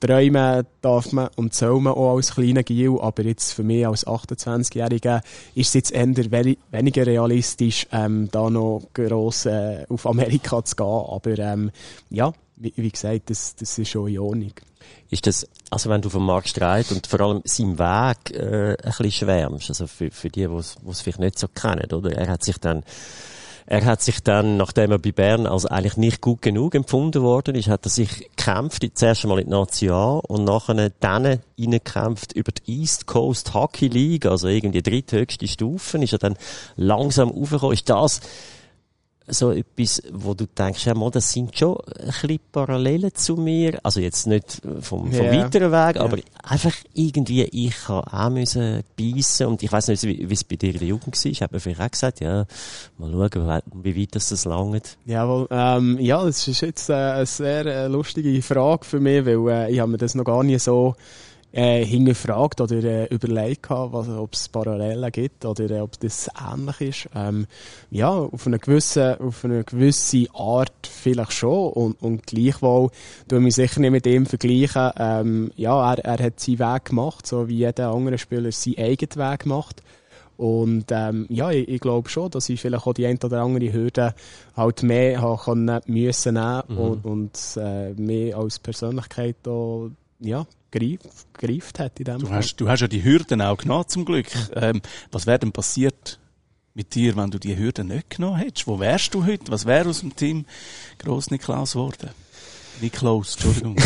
träumen 0.00 0.66
darf 0.80 1.12
man 1.12 1.28
und 1.36 1.54
soll 1.54 1.80
man 1.80 1.92
auch 1.92 2.16
als 2.16 2.34
kleiner 2.34 2.62
Gil, 2.62 2.98
aber 3.00 3.22
jetzt 3.22 3.52
für 3.52 3.62
mich 3.62 3.86
als 3.86 4.06
28-Jähriger 4.06 5.20
ist 5.54 5.68
es 5.68 5.74
jetzt 5.74 5.92
eher 5.92 6.08
weniger 6.70 7.06
realistisch, 7.06 7.86
ähm, 7.92 8.28
da 8.30 8.48
noch 8.48 8.82
gross 8.94 9.44
äh, 9.44 9.84
auf 9.88 10.06
Amerika 10.06 10.64
zu 10.64 10.76
gehen. 10.76 10.86
Aber 10.86 11.38
ähm, 11.38 11.70
ja, 12.08 12.32
wie, 12.60 12.72
wie, 12.76 12.90
gesagt, 12.90 13.30
das, 13.30 13.56
das 13.56 13.78
ist 13.78 13.88
schon 13.88 14.08
in 14.08 14.18
Ordnung. 14.18 14.52
Ist 15.10 15.26
das, 15.26 15.46
also 15.70 15.90
wenn 15.90 16.02
du 16.02 16.08
vom 16.08 16.24
Markt 16.24 16.48
Streit 16.48 16.90
und 16.92 17.06
vor 17.06 17.20
allem 17.20 17.42
seinem 17.44 17.78
Weg 17.78 18.30
äh, 18.32 18.70
ein 18.70 18.76
bisschen 18.76 19.10
schwärmst, 19.10 19.68
also 19.70 19.86
für, 19.86 20.10
für 20.10 20.28
die, 20.28 20.46
die 20.46 20.54
es 20.54 21.00
vielleicht 21.00 21.20
nicht 21.20 21.38
so 21.38 21.48
kennen, 21.48 21.90
oder? 21.92 22.12
Er 22.12 22.28
hat 22.28 22.44
sich 22.44 22.58
dann 22.58 22.84
er 23.70 23.84
hat 23.84 24.02
sich 24.02 24.20
dann, 24.20 24.56
nachdem 24.56 24.90
er 24.90 24.98
bei 24.98 25.12
Bern 25.12 25.46
als 25.46 25.64
eigentlich 25.64 25.96
nicht 25.96 26.20
gut 26.20 26.42
genug 26.42 26.74
empfunden 26.74 27.22
worden 27.22 27.54
ist, 27.54 27.68
hat 27.68 27.86
er 27.86 27.90
sich 27.90 28.28
gekämpft, 28.36 28.84
zuerst 28.94 29.22
einmal 29.22 29.38
in 29.38 29.44
die 29.44 29.52
National 29.52 30.22
und 30.26 30.42
nachher 30.42 30.90
dann 30.98 31.38
reingekämpft 31.56 32.32
über 32.32 32.50
die 32.50 32.80
East 32.80 33.06
Coast 33.06 33.54
Hockey 33.54 33.86
League, 33.86 34.26
also 34.26 34.48
irgendwie 34.48 34.82
die 34.82 34.90
dritthöchste 34.90 35.46
Stufe, 35.46 35.98
ist 35.98 36.12
er 36.12 36.18
dann 36.18 36.36
langsam 36.74 37.30
aufgekommen. 37.30 37.74
Ist 37.74 37.88
das 37.88 38.20
so 39.30 39.52
etwas, 39.52 40.02
wo 40.12 40.34
du 40.34 40.46
denkst, 40.46 40.86
ja, 40.86 40.94
mal, 40.94 41.10
das 41.10 41.32
sind 41.32 41.56
schon 41.56 41.76
ein 41.98 42.06
bisschen 42.06 42.40
Parallelen 42.52 43.14
zu 43.14 43.36
mir. 43.36 43.78
Also 43.82 44.00
jetzt 44.00 44.26
nicht 44.26 44.60
vom, 44.80 45.10
vom 45.10 45.26
yeah. 45.26 45.44
weiteren 45.44 45.72
Weg, 45.72 46.00
aber 46.00 46.16
yeah. 46.16 46.26
einfach 46.42 46.74
irgendwie, 46.94 47.44
ich 47.44 47.74
kann 47.84 48.04
auch 48.04 48.30
müssen 48.30 48.82
beißen 48.98 49.46
und 49.46 49.62
ich 49.62 49.70
weiß 49.70 49.88
nicht, 49.88 50.02
wie, 50.02 50.32
es 50.32 50.44
bei 50.44 50.56
dir 50.56 50.72
in 50.72 50.78
der 50.78 50.88
Jugend 50.88 51.16
war. 51.16 51.30
Ich 51.30 51.42
habe 51.42 51.56
mir 51.56 51.60
vielleicht 51.60 51.80
auch 51.80 51.90
gesagt, 51.90 52.20
ja, 52.20 52.46
mal 52.98 53.30
schauen, 53.30 53.62
wie 53.82 54.00
weit 54.00 54.14
das, 54.14 54.28
das 54.28 54.44
langt. 54.44 54.96
Jawohl, 55.06 55.46
ähm, 55.50 55.98
ja, 56.00 56.24
das 56.24 56.46
ist 56.46 56.60
jetzt 56.60 56.90
äh, 56.90 56.94
eine 56.94 57.26
sehr 57.26 57.66
äh, 57.66 57.86
lustige 57.86 58.40
Frage 58.42 58.84
für 58.84 59.00
mich, 59.00 59.24
weil 59.24 59.48
äh, 59.48 59.72
ich 59.72 59.80
habe 59.80 59.90
mir 59.90 59.98
das 59.98 60.14
noch 60.14 60.24
gar 60.24 60.42
nicht 60.42 60.62
so 60.62 60.94
äh, 61.52 61.84
hingefragt 61.84 62.60
oder 62.60 62.82
äh, 62.82 63.06
überlegt 63.06 63.70
ob 63.70 64.32
es 64.32 64.48
Parallelen 64.48 65.10
gibt 65.12 65.44
oder 65.44 65.70
äh, 65.70 65.80
ob 65.80 65.98
das 66.00 66.28
ähnlich 66.52 66.80
ist. 66.80 67.08
Ähm, 67.14 67.46
ja, 67.90 68.10
auf 68.10 68.46
eine 68.46 68.58
gewisse, 68.58 69.20
auf 69.20 69.44
eine 69.44 69.64
gewisse 69.64 70.26
Art 70.34 70.86
vielleicht 70.86 71.32
schon 71.32 71.72
und, 71.72 72.02
und 72.02 72.26
gleichwohl 72.26 72.90
tue 73.28 73.40
mich 73.40 73.56
sicher 73.56 73.80
nicht 73.80 73.90
mit 73.90 74.06
ihm 74.06 74.26
vergleichen. 74.26 74.90
Ähm, 74.96 75.52
ja, 75.56 75.92
er, 75.92 76.04
er 76.04 76.24
hat 76.26 76.40
seinen 76.40 76.58
Weg 76.60 76.84
gemacht, 76.86 77.26
so 77.26 77.48
wie 77.48 77.56
jeder 77.56 77.90
andere 77.90 78.18
Spieler 78.18 78.52
seinen 78.52 78.78
eigenen 78.78 79.30
Weg 79.30 79.40
gemacht. 79.40 79.82
Und 80.36 80.86
ähm, 80.90 81.26
ja, 81.28 81.50
ich, 81.50 81.68
ich 81.68 81.80
glaube 81.82 82.08
schon, 82.08 82.30
dass 82.30 82.48
ich 82.48 82.58
vielleicht 82.58 82.86
auch 82.86 82.94
die 82.94 83.06
ein 83.06 83.18
oder 83.22 83.42
andere 83.42 83.72
Hürde 83.74 84.14
halt 84.56 84.82
mehr 84.82 85.20
haben 85.20 85.38
können, 85.38 85.80
müssen 85.84 86.34
nehmen 86.34 86.62
mhm. 86.68 86.78
und, 86.78 87.04
und 87.04 87.56
äh, 87.56 87.92
mehr 87.92 88.38
als 88.38 88.58
Persönlichkeit 88.58 89.36
da, 89.42 89.90
ja, 90.20 90.46
gereift 90.70 91.78
hat 91.78 91.98
in 91.98 92.04
dem 92.04 92.18
du 92.18 92.30
hast, 92.30 92.56
du 92.56 92.68
hast 92.68 92.80
ja 92.80 92.88
die 92.88 93.02
Hürden 93.02 93.42
auch 93.42 93.58
genommen, 93.58 93.88
zum 93.88 94.04
Glück. 94.04 94.26
Ähm, 94.54 94.80
was 95.10 95.26
wäre 95.26 95.38
denn 95.38 95.52
passiert 95.52 96.18
mit 96.74 96.94
dir, 96.94 97.16
wenn 97.16 97.30
du 97.30 97.38
die 97.38 97.56
Hürden 97.56 97.88
nicht 97.88 98.10
genommen 98.10 98.36
hättest? 98.36 98.66
Wo 98.66 98.78
wärst 98.78 99.14
du 99.14 99.26
heute? 99.26 99.50
Was 99.50 99.66
wäre 99.66 99.88
aus 99.88 100.00
dem 100.00 100.14
Team 100.14 100.44
Gross 100.98 101.30
Niklaus 101.30 101.72
geworden? 101.72 102.10
Niklaus, 102.80 103.34
Entschuldigung. 103.34 103.76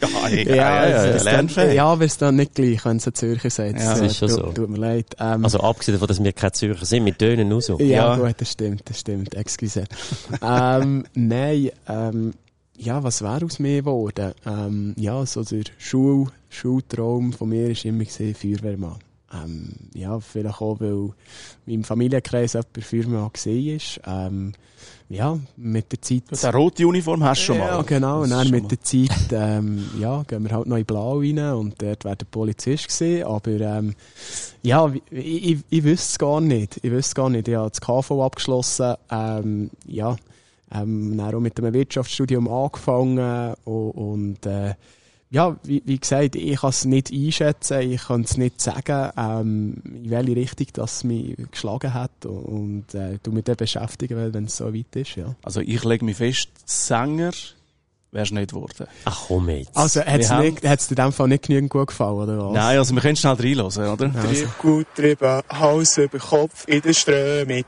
ja, 0.00 0.28
egal, 0.30 0.56
ja, 0.56 1.06
ja, 1.06 1.42
ja, 1.46 1.72
ja, 1.72 1.86
aber 1.86 2.04
es 2.04 2.12
ist 2.12 2.22
dann 2.22 2.36
nicht 2.36 2.54
gleich, 2.54 2.84
wenn 2.84 2.96
es 2.96 3.06
ein 3.06 3.14
Zürcher 3.14 3.50
sagt. 3.50 3.78
Ja, 3.78 3.90
das 3.90 4.00
ist 4.00 4.16
schon 4.16 4.28
so. 4.28 4.52
Tut 4.52 4.70
mir 4.70 4.78
leid. 4.78 5.06
Ähm, 5.20 5.44
also 5.44 5.60
abgesehen 5.60 5.94
davon, 5.94 6.08
dass 6.08 6.22
wir 6.22 6.32
keine 6.32 6.52
Zürcher 6.52 6.84
sind, 6.84 7.04
wir 7.04 7.16
tönen 7.16 7.48
nur 7.48 7.62
so. 7.62 7.78
Ja, 7.78 7.86
ja. 7.86 8.16
gut, 8.16 8.34
das 8.38 8.50
stimmt, 8.50 8.82
das 8.86 9.00
stimmt. 9.00 9.34
Excuse. 9.34 9.84
ähm, 10.42 11.04
nein, 11.14 11.70
ähm, 11.88 12.34
ja, 12.76 13.02
was 13.02 13.22
wäre 13.22 13.44
aus 13.44 13.58
mir 13.58 13.82
geworden? 13.82 14.34
Ähm, 14.46 14.94
ja, 14.96 15.24
so 15.26 15.42
der 15.42 15.64
Schul 15.78 16.26
Schultraum 16.48 17.32
von 17.32 17.48
mir 17.48 17.68
war 17.68 17.84
immer 17.84 18.04
gesehen, 18.04 18.34
Feuerwehrmann. 18.34 18.98
Ähm, 19.32 19.70
ja, 19.94 20.20
vielleicht 20.20 20.60
auch, 20.60 20.78
weil 20.80 21.10
in 21.66 21.72
meinem 21.72 21.84
Familienkreis 21.84 22.52
jemand 22.52 22.84
Feuerwehrmann 22.84 23.32
gesehen 23.32 23.76
ist. 23.76 24.00
Ähm, 24.06 24.52
ja, 25.08 25.38
mit 25.56 25.92
der 25.92 26.00
Zeit... 26.00 26.22
Du 26.30 26.46
eine 26.46 26.56
rote 26.56 26.86
Uniform 26.86 27.22
hast 27.24 27.40
du 27.40 27.44
schon 27.46 27.58
mal. 27.58 27.66
Ja, 27.66 27.82
genau. 27.82 28.22
Und 28.22 28.30
dann 28.30 28.50
mit 28.50 28.70
der 28.70 28.80
Zeit, 28.80 29.32
ähm, 29.32 29.88
ja, 29.98 30.22
gehen 30.22 30.44
wir 30.44 30.52
halt 30.52 30.66
noch 30.66 30.76
in 30.76 30.84
Blau 30.84 31.18
rein 31.18 31.38
und 31.38 31.80
dort 31.80 32.04
wäre 32.04 32.16
der 32.16 32.26
Polizist 32.26 32.88
gesehen. 32.88 33.24
Aber, 33.24 33.50
ähm, 33.50 33.94
ja, 34.62 34.92
ich, 35.10 35.50
ich, 35.50 35.58
ich 35.68 35.84
wüsste 35.84 36.12
es 36.12 36.18
gar 36.18 36.40
nicht. 36.40 36.78
Ich 36.82 36.90
wüsste 36.90 37.10
es 37.10 37.14
gar 37.14 37.30
nicht. 37.30 37.48
Ich 37.48 37.54
habe 37.54 37.70
das 37.70 37.80
KV 37.80 38.22
abgeschlossen. 38.22 38.94
Ähm, 39.10 39.70
ja, 39.86 40.16
ähm, 40.72 41.16
dann 41.16 41.34
auch 41.34 41.40
mit 41.40 41.58
einem 41.58 41.74
Wirtschaftsstudium 41.74 42.48
angefangen 42.48 43.54
und, 43.64 43.90
und 43.90 44.46
äh, 44.46 44.74
ja, 45.30 45.56
wie, 45.64 45.82
wie, 45.84 45.98
gesagt, 45.98 46.36
ich 46.36 46.60
kann 46.60 46.70
es 46.70 46.84
nicht 46.84 47.12
einschätzen, 47.12 47.80
ich 47.80 48.04
kann 48.04 48.20
es 48.22 48.36
nicht 48.36 48.60
sagen, 48.60 49.10
ähm, 49.16 49.82
in 49.84 50.10
welche 50.10 50.36
Richtung 50.36 50.68
das 50.74 51.02
mich 51.02 51.36
geschlagen 51.50 51.92
hat 51.92 52.24
und 52.24 52.94
äh, 52.94 53.18
du 53.20 53.32
mit 53.32 53.48
dem 53.48 53.56
beschäftigen, 53.56 54.32
wenn 54.32 54.44
es 54.44 54.56
so 54.56 54.72
weit 54.72 54.94
ist, 54.94 55.16
ja. 55.16 55.34
Also 55.42 55.60
ich 55.60 55.82
lege 55.82 56.04
mich 56.04 56.18
fest, 56.18 56.50
Sänger 56.64 57.32
wärst 58.12 58.30
du 58.30 58.36
nicht 58.36 58.50
geworden. 58.50 58.86
Ach 59.06 59.24
komm 59.26 59.48
jetzt. 59.48 59.76
Also 59.76 60.00
hat 60.02 60.20
es 60.20 60.86
dir 60.86 60.96
in 60.96 61.04
dem 61.04 61.12
Fall 61.12 61.28
nicht 61.28 61.46
genügend 61.48 61.70
gut 61.70 61.88
gefallen, 61.88 62.14
oder 62.14 62.38
was? 62.38 62.54
Nein, 62.54 62.78
also 62.78 62.94
wir 62.94 63.02
können 63.02 63.16
schnell 63.16 63.34
reinhören, 63.34 63.88
oder? 63.88 64.12
Also. 64.14 64.46
Gut 64.60 64.86
drüber, 64.94 65.42
Hals 65.48 65.98
über 65.98 66.18
Kopf 66.18 66.68
in 66.68 66.80
der 66.80 66.92
Strömung. 66.92 67.64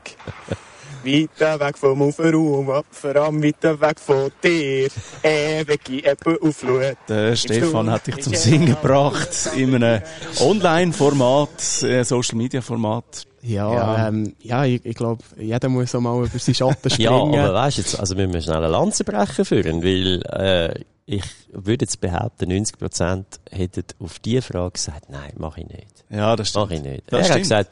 Weiter 1.03 1.59
weg 1.59 1.77
vom 1.77 2.01
Uferraum, 2.01 2.83
vor 2.89 3.15
allem 3.15 3.43
weiter 3.43 3.79
weg 3.79 3.99
von 3.99 4.31
dir. 4.43 4.89
Ewige 5.23 6.11
Ebbe 6.11 6.37
auf 6.41 6.57
Flut. 6.57 6.97
Der 7.07 7.35
Stefan 7.35 7.89
hat 7.89 8.07
dich 8.07 8.19
zum 8.21 8.33
Singen 8.33 8.67
gebracht 8.67 9.49
in 9.55 9.75
einem 9.75 10.01
Online-Format, 10.39 11.83
äh, 11.83 12.03
Social-Media-Format. 12.03 13.25
Ja, 13.41 13.73
ja. 13.73 14.07
Ähm, 14.07 14.35
ja 14.41 14.65
ich, 14.65 14.85
ich 14.85 14.95
glaube, 14.95 15.23
jeder 15.37 15.69
muss 15.69 15.95
auch 15.95 16.01
mal 16.01 16.25
über 16.25 16.39
seinen 16.39 16.55
Schatten 16.55 16.89
springen. 16.89 17.33
ja, 17.33 17.45
aber 17.45 17.53
weißt 17.53 17.77
jetzt, 17.77 17.99
also 17.99 18.17
wir 18.17 18.27
müssen 18.27 18.43
schnell 18.43 18.57
eine 18.57 18.67
Lanze 18.67 19.03
brechen 19.03 19.45
führen, 19.45 19.83
weil 19.83 20.21
äh, 20.31 20.83
ich 21.05 21.23
würde 21.53 21.85
jetzt 21.85 22.01
behaupten, 22.01 22.51
90% 22.51 23.23
hätten 23.49 23.83
auf 23.99 24.19
diese 24.19 24.41
Frage 24.41 24.71
gesagt, 24.71 25.09
nein, 25.09 25.31
mache 25.37 25.61
ich 25.61 25.67
nicht. 25.67 26.05
Ja, 26.09 26.35
das 26.35 26.49
stimmt. 26.49 26.65
Mach 26.65 26.71
ich 26.71 26.81
nicht. 26.81 27.03
Das 27.07 27.19
er 27.19 27.23
stimmt. 27.23 27.33
hat 27.33 27.41
gesagt, 27.41 27.71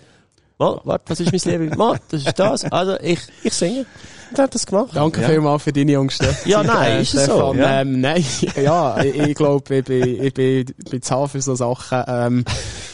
Mal, 0.58 0.80
warte, 0.84 1.10
was 1.10 1.20
ist 1.20 1.46
mein 1.46 1.60
Leben? 1.62 1.78
Mal, 1.78 2.00
das 2.10 2.26
ist 2.26 2.40
das. 2.40 2.66
Also, 2.66 2.98
ich, 3.02 3.20
ich 3.44 3.54
singe. 3.54 3.86
Hat 4.40 4.54
das 4.54 4.66
gemacht. 4.66 4.90
Danke 4.94 5.22
ja. 5.22 5.30
vielmals 5.30 5.64
für 5.64 5.74
deine 5.74 5.92
Jüngste. 5.92 6.36
Ja, 6.46 6.64
nein, 6.64 7.02
ist 7.02 7.14
es 7.14 7.26
so? 7.26 7.54
Ja. 7.54 7.82
Ähm, 7.82 8.02
nein, 8.02 8.24
ja, 8.62 9.02
ich, 9.04 9.16
ich 9.16 9.36
glaube, 9.36 9.76
ich 9.76 9.86
bin, 9.86 10.24
ich 10.24 10.34
bin, 10.34 10.66
bin 10.90 11.02
zu 11.02 11.28
für 11.28 11.42
so 11.42 11.56
Sachen, 11.56 12.04
ähm, 12.08 12.46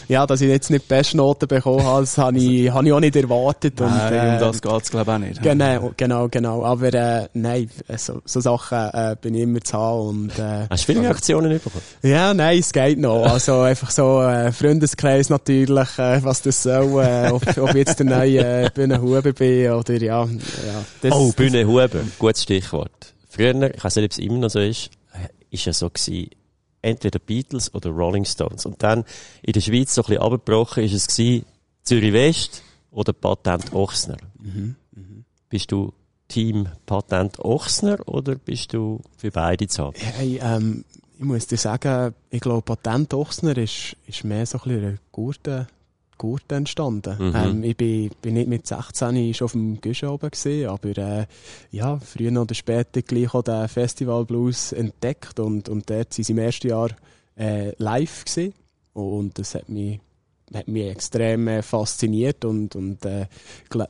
ja, 0.07 0.27
dass 0.27 0.41
ich 0.41 0.49
jetzt 0.49 0.69
nicht 0.69 0.83
die 0.83 0.93
Bestnoten 0.93 1.47
bekommen 1.47 1.83
habe, 1.83 2.01
das 2.01 2.17
habe 2.17 2.37
ich, 2.37 2.69
habe 2.69 2.85
ich 2.85 2.93
auch 2.93 2.99
nicht 2.99 3.15
erwartet. 3.15 3.79
Nein, 3.79 3.89
und, 3.89 4.13
äh, 4.13 4.33
um 4.33 4.39
das 4.39 4.61
geht's, 4.61 4.91
glaube 4.91 5.11
ich, 5.11 5.15
auch 5.15 5.19
nicht. 5.19 5.41
Genau, 5.41 5.91
genau, 5.95 6.27
genau. 6.27 6.65
Aber, 6.65 6.93
äh, 6.93 7.27
nein, 7.33 7.69
so, 7.95 8.21
so 8.25 8.41
Sachen, 8.41 8.77
äh, 8.77 9.15
bin 9.21 9.35
ich 9.35 9.43
immer 9.43 9.61
zu 9.61 9.77
haben 9.77 10.09
und, 10.09 10.37
äh, 10.37 10.67
Hast 10.69 10.87
du 10.87 10.93
viele 10.93 11.05
Reaktionen 11.05 11.53
bekommen? 11.53 11.81
Ja, 12.03 12.33
nein, 12.33 12.59
es 12.59 12.73
geht 12.73 12.99
noch. 12.99 13.25
Also, 13.25 13.61
einfach 13.61 13.89
so, 13.89 14.21
äh, 14.21 14.51
Freundeskreis 14.51 15.29
natürlich, 15.29 15.97
äh, 15.97 16.21
was 16.23 16.41
das 16.41 16.63
soll, 16.63 17.03
äh, 17.03 17.29
ob, 17.31 17.45
ob 17.57 17.69
ich 17.69 17.75
jetzt 17.75 17.99
der 17.99 18.05
neue, 18.05 18.65
äh, 18.65 18.69
Bühnenhuber 18.73 19.21
bin 19.31 19.71
oder, 19.71 19.93
ja, 19.93 20.25
ja. 20.25 20.29
Das, 21.01 21.11
oh, 21.13 21.30
Bühnenhuber, 21.33 21.89
gutes 22.19 22.43
Stichwort. 22.43 23.13
Früher, 23.29 23.73
ich 23.73 23.83
weiß 23.83 23.95
nicht, 23.95 24.05
ob 24.05 24.11
es 24.11 24.17
immer 24.17 24.37
noch 24.39 24.49
so 24.49 24.59
ist, 24.59 24.89
ist 25.49 25.65
ja 25.65 25.73
so 25.73 25.89
gewesen, 25.89 26.29
entweder 26.81 27.19
Beatles 27.19 27.73
oder 27.73 27.89
Rolling 27.89 28.25
Stones. 28.25 28.65
Und 28.65 28.81
dann 28.81 29.03
in 29.41 29.53
der 29.53 29.61
Schweiz 29.61 29.93
so 29.93 30.01
ein 30.01 30.07
bisschen 30.07 30.21
abgebrochen 30.21 30.83
ist 30.83 30.93
es 30.93 31.07
gewesen, 31.07 31.45
Zürich 31.83 32.13
West 32.13 32.63
oder 32.91 33.13
Patent 33.13 33.73
Ochsner. 33.73 34.17
Mhm. 34.39 34.75
Mhm. 34.91 35.25
Bist 35.49 35.71
du 35.71 35.93
Team 36.27 36.67
Patent 36.85 37.39
Ochsner 37.39 38.07
oder 38.07 38.35
bist 38.35 38.73
du 38.73 39.01
für 39.17 39.31
beide 39.31 39.67
zu 39.67 39.85
haben? 39.85 39.95
Hey, 39.97 40.39
ähm, 40.41 40.85
ich 41.17 41.25
muss 41.25 41.47
dir 41.47 41.57
sagen, 41.57 42.15
ich 42.29 42.41
glaube, 42.41 42.61
Patent 42.61 43.13
Ochsner 43.13 43.57
ist, 43.57 43.95
ist 44.07 44.23
mehr 44.23 44.45
so 44.45 44.57
ein 44.59 44.63
bisschen 44.63 44.85
eine 44.85 44.99
gute 45.11 45.67
Gurt 46.21 46.51
entstanden. 46.51 47.15
Mhm. 47.17 47.35
Ähm, 47.35 47.63
ich 47.63 47.75
bin, 47.75 48.11
bin 48.21 48.35
nicht 48.35 48.47
mit 48.47 48.67
16 48.67 49.33
schon 49.33 49.45
auf 49.45 49.51
dem 49.53 49.81
Guschen 49.81 50.09
oben 50.09 50.29
gesehen, 50.29 50.69
aber 50.69 50.95
äh, 50.95 51.25
ja, 51.71 51.97
früher 51.97 52.39
oder 52.39 52.53
später 52.53 53.01
gleich 53.01 53.33
auch 53.33 53.41
den 53.41 53.67
Festival 53.67 54.23
Blues 54.25 54.71
entdeckt 54.71 55.39
und, 55.39 55.67
und 55.67 55.89
dort 55.89 56.13
sind 56.13 56.25
sie 56.25 56.33
im 56.33 56.37
ersten 56.37 56.67
Jahr 56.67 56.89
äh, 57.35 57.73
live 57.79 58.25
gesehen 58.25 58.53
und 58.93 59.39
das 59.39 59.55
hat 59.55 59.67
mich 59.67 59.99
hat 60.53 60.67
mich 60.67 60.91
extrem 60.91 61.47
äh, 61.47 61.63
fasziniert 61.63 62.45
und, 62.45 62.75
und 62.75 63.03
äh, 63.03 63.25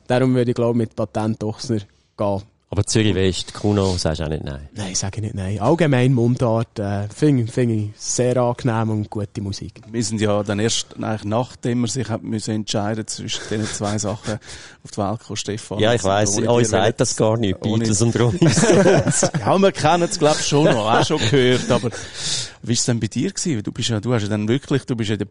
darum 0.06 0.34
würde 0.34 0.52
ich 0.52 0.54
glaube 0.54 0.78
mit 0.78 0.96
Patent 0.96 1.44
Ochsner 1.44 1.80
gehen. 2.16 2.42
Aber 2.72 2.86
Zürich 2.86 3.14
West, 3.14 3.52
Kuno, 3.52 3.98
sagst 3.98 4.20
du 4.20 4.24
auch 4.24 4.30
nicht 4.30 4.44
nein? 4.44 4.66
Nein, 4.74 4.94
sage 4.94 5.16
ich 5.18 5.22
nicht 5.24 5.34
nein. 5.34 5.60
Allgemein 5.60 6.14
Mundart 6.14 6.78
äh, 6.78 7.06
finde 7.14 7.46
find 7.52 7.70
ich 7.70 7.90
sehr 8.02 8.38
angenehm 8.38 8.88
und 8.88 9.10
gute 9.10 9.42
Musik. 9.42 9.82
Wir 9.90 10.02
sind 10.02 10.22
ja 10.22 10.42
dann 10.42 10.58
erst, 10.58 10.96
eigentlich 10.96 11.24
nachdem 11.24 11.82
wir 11.82 11.88
sich 11.88 12.08
haben 12.08 12.30
müssen 12.30 12.52
entscheiden 12.54 13.06
zwischen 13.06 13.42
diesen 13.50 13.66
zwei 13.66 13.98
Sachen 13.98 14.38
auf 14.82 14.90
die 14.90 14.96
Welt 14.96 15.18
gekommen, 15.18 15.36
Stefan. 15.36 15.80
Ja, 15.80 15.92
ich 15.92 16.02
weiss, 16.02 16.38
euch 16.38 16.68
sagt 16.68 16.98
das 17.02 17.14
gar 17.14 17.36
nicht, 17.36 17.60
Beatles 17.60 18.00
und 18.00 18.18
Rolling 18.18 18.48
Stones. 18.48 19.30
Ja, 19.38 19.58
wir 19.58 19.72
kennen 19.72 20.04
es, 20.04 20.18
glaube 20.18 20.36
ich, 20.40 20.46
schon 20.46 20.64
noch, 20.64 20.90
auch 20.94 21.04
schon 21.04 21.18
gehört, 21.18 21.70
aber 21.70 21.90
wie 22.62 22.68
war 22.68 22.72
es 22.72 22.84
denn 22.86 22.98
bei 23.00 23.08
dir 23.08 23.30
gewesen? 23.32 23.62
Du 23.62 23.70
bist 23.70 23.90
ja, 23.90 24.00
du 24.00 24.14
hast 24.14 24.22
ja 24.22 24.28
dann 24.30 24.48
wirklich, 24.48 24.86
du 24.86 24.96
bist 24.96 25.10
ja 25.10 25.16
in 25.16 25.18
der, 25.18 25.28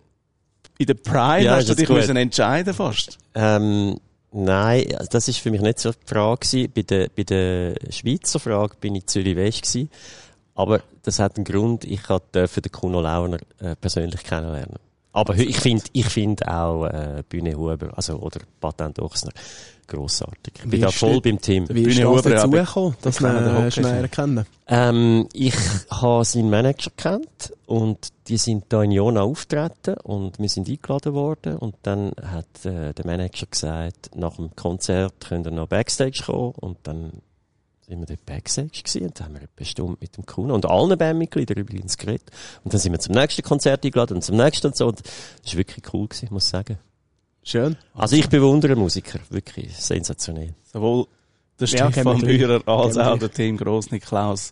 in 0.77 0.85
der 0.85 0.93
Prime, 0.93 1.43
Ja, 1.45 1.53
hast 1.55 1.61
ist 1.63 1.69
du 1.71 1.75
dich 1.75 1.87
gut. 1.87 1.97
müssen 1.97 2.17
entscheiden 2.17 2.71
fast. 2.75 3.17
ähm, 3.33 3.97
nein, 4.31 4.85
das 5.09 5.27
ist 5.27 5.39
für 5.39 5.51
mich 5.51 5.61
nicht 5.61 5.79
so 5.79 5.91
die 5.91 5.97
Frage 6.05 6.39
gewesen. 6.39 6.71
Bei 6.73 6.81
der, 6.81 7.09
bei 7.15 7.23
der 7.23 7.75
Schweizer 7.89 8.39
Frage 8.39 8.75
bin 8.79 8.95
ich 8.95 9.07
Zürich 9.07 9.35
West 9.35 9.63
gewesen. 9.63 9.89
Aber 10.55 10.81
das 11.03 11.19
hat 11.19 11.37
einen 11.37 11.45
Grund, 11.45 11.85
ich 11.85 12.01
durfte 12.01 12.61
den 12.61 12.71
Kuno 12.71 13.01
Launer 13.01 13.39
äh, 13.59 13.75
persönlich 13.75 14.23
kennenlernen. 14.23 14.77
Aber 15.13 15.35
ich 15.35 15.59
finde, 15.59 15.83
ich 15.91 16.05
finde 16.05 16.47
auch, 16.47 16.85
äh, 16.85 17.23
Bühne 17.27 17.55
Huber, 17.55 17.91
also, 17.95 18.17
oder 18.17 18.41
Patent 18.59 18.99
Ochsner, 18.99 19.31
grossartig. 19.87 20.53
Ich 20.57 20.63
Wie 20.65 20.69
bin 20.69 20.81
da 20.81 20.91
voll 20.91 21.13
der- 21.21 21.31
beim 21.31 21.41
Team. 21.41 21.67
Wie 21.69 21.83
ist 21.83 21.97
Bühne 21.97 22.13
das 22.15 22.23
dazu 22.23 22.49
gekommen, 22.49 22.95
dass 23.01 23.21
wir 23.21 23.29
den 23.33 23.71
schon. 23.71 24.11
kennen? 24.11 24.45
Ähm, 24.67 25.27
ich 25.33 25.55
habe 25.89 26.23
seinen 26.25 26.49
Manager 26.49 26.91
kennt 26.95 27.53
und 27.65 28.09
die 28.27 28.37
sind 28.37 28.65
da 28.69 28.83
in 28.83 28.91
Jona 28.91 29.21
auftreten 29.21 29.95
und 30.03 30.39
wir 30.39 30.49
sind 30.49 30.69
eingeladen 30.69 31.13
worden 31.13 31.57
und 31.57 31.75
dann 31.83 32.11
hat 32.23 32.65
äh, 32.65 32.93
der 32.93 33.05
Manager 33.05 33.45
gesagt, 33.47 34.11
nach 34.15 34.35
dem 34.37 34.55
Konzert 34.55 35.13
könnt 35.27 35.45
ihr 35.47 35.51
noch 35.51 35.67
Backstage 35.67 36.23
kommen 36.25 36.53
und 36.59 36.77
dann 36.83 37.11
sind 37.87 37.99
wir 37.99 38.05
dort 38.05 38.25
Backstage 38.25 38.69
gewesen 38.83 39.07
und 39.07 39.19
dann 39.19 39.25
haben 39.27 39.33
wir 39.35 39.41
etwa 39.41 39.65
Stunde 39.65 39.97
mit 39.99 40.15
dem 40.15 40.25
Kuno 40.25 40.55
und 40.55 40.65
allen 40.65 40.97
Bandmitgliedern 40.97 41.57
übrigens 41.57 41.97
geredet 41.97 42.29
und 42.63 42.73
dann 42.73 42.79
sind 42.79 42.93
wir 42.93 42.99
zum 42.99 43.15
nächsten 43.15 43.41
Konzert 43.41 43.83
eingeladen 43.83 44.15
und 44.15 44.21
zum 44.21 44.37
nächsten 44.37 44.67
und 44.67 44.77
so 44.77 44.87
und 44.87 44.99
das 45.01 45.53
war 45.53 45.57
wirklich 45.57 45.83
cool 45.93 46.07
gewesen, 46.07 46.29
muss 46.31 46.45
ich 46.45 46.49
sagen. 46.51 46.77
Schön. 47.43 47.75
Also 47.93 48.15
ich 48.15 48.29
bewundere 48.29 48.75
Musiker, 48.75 49.19
wirklich 49.29 49.75
sensationell. 49.75 50.53
Sowohl 50.71 51.07
der 51.59 51.67
Ja, 51.67 51.91
Stefan. 51.91 52.21
Bührer 52.21 52.61
als 52.67 52.97
auch 52.97 53.17
der 53.17 53.31
Team 53.31 53.57
Gross-Niklaus 53.57 54.51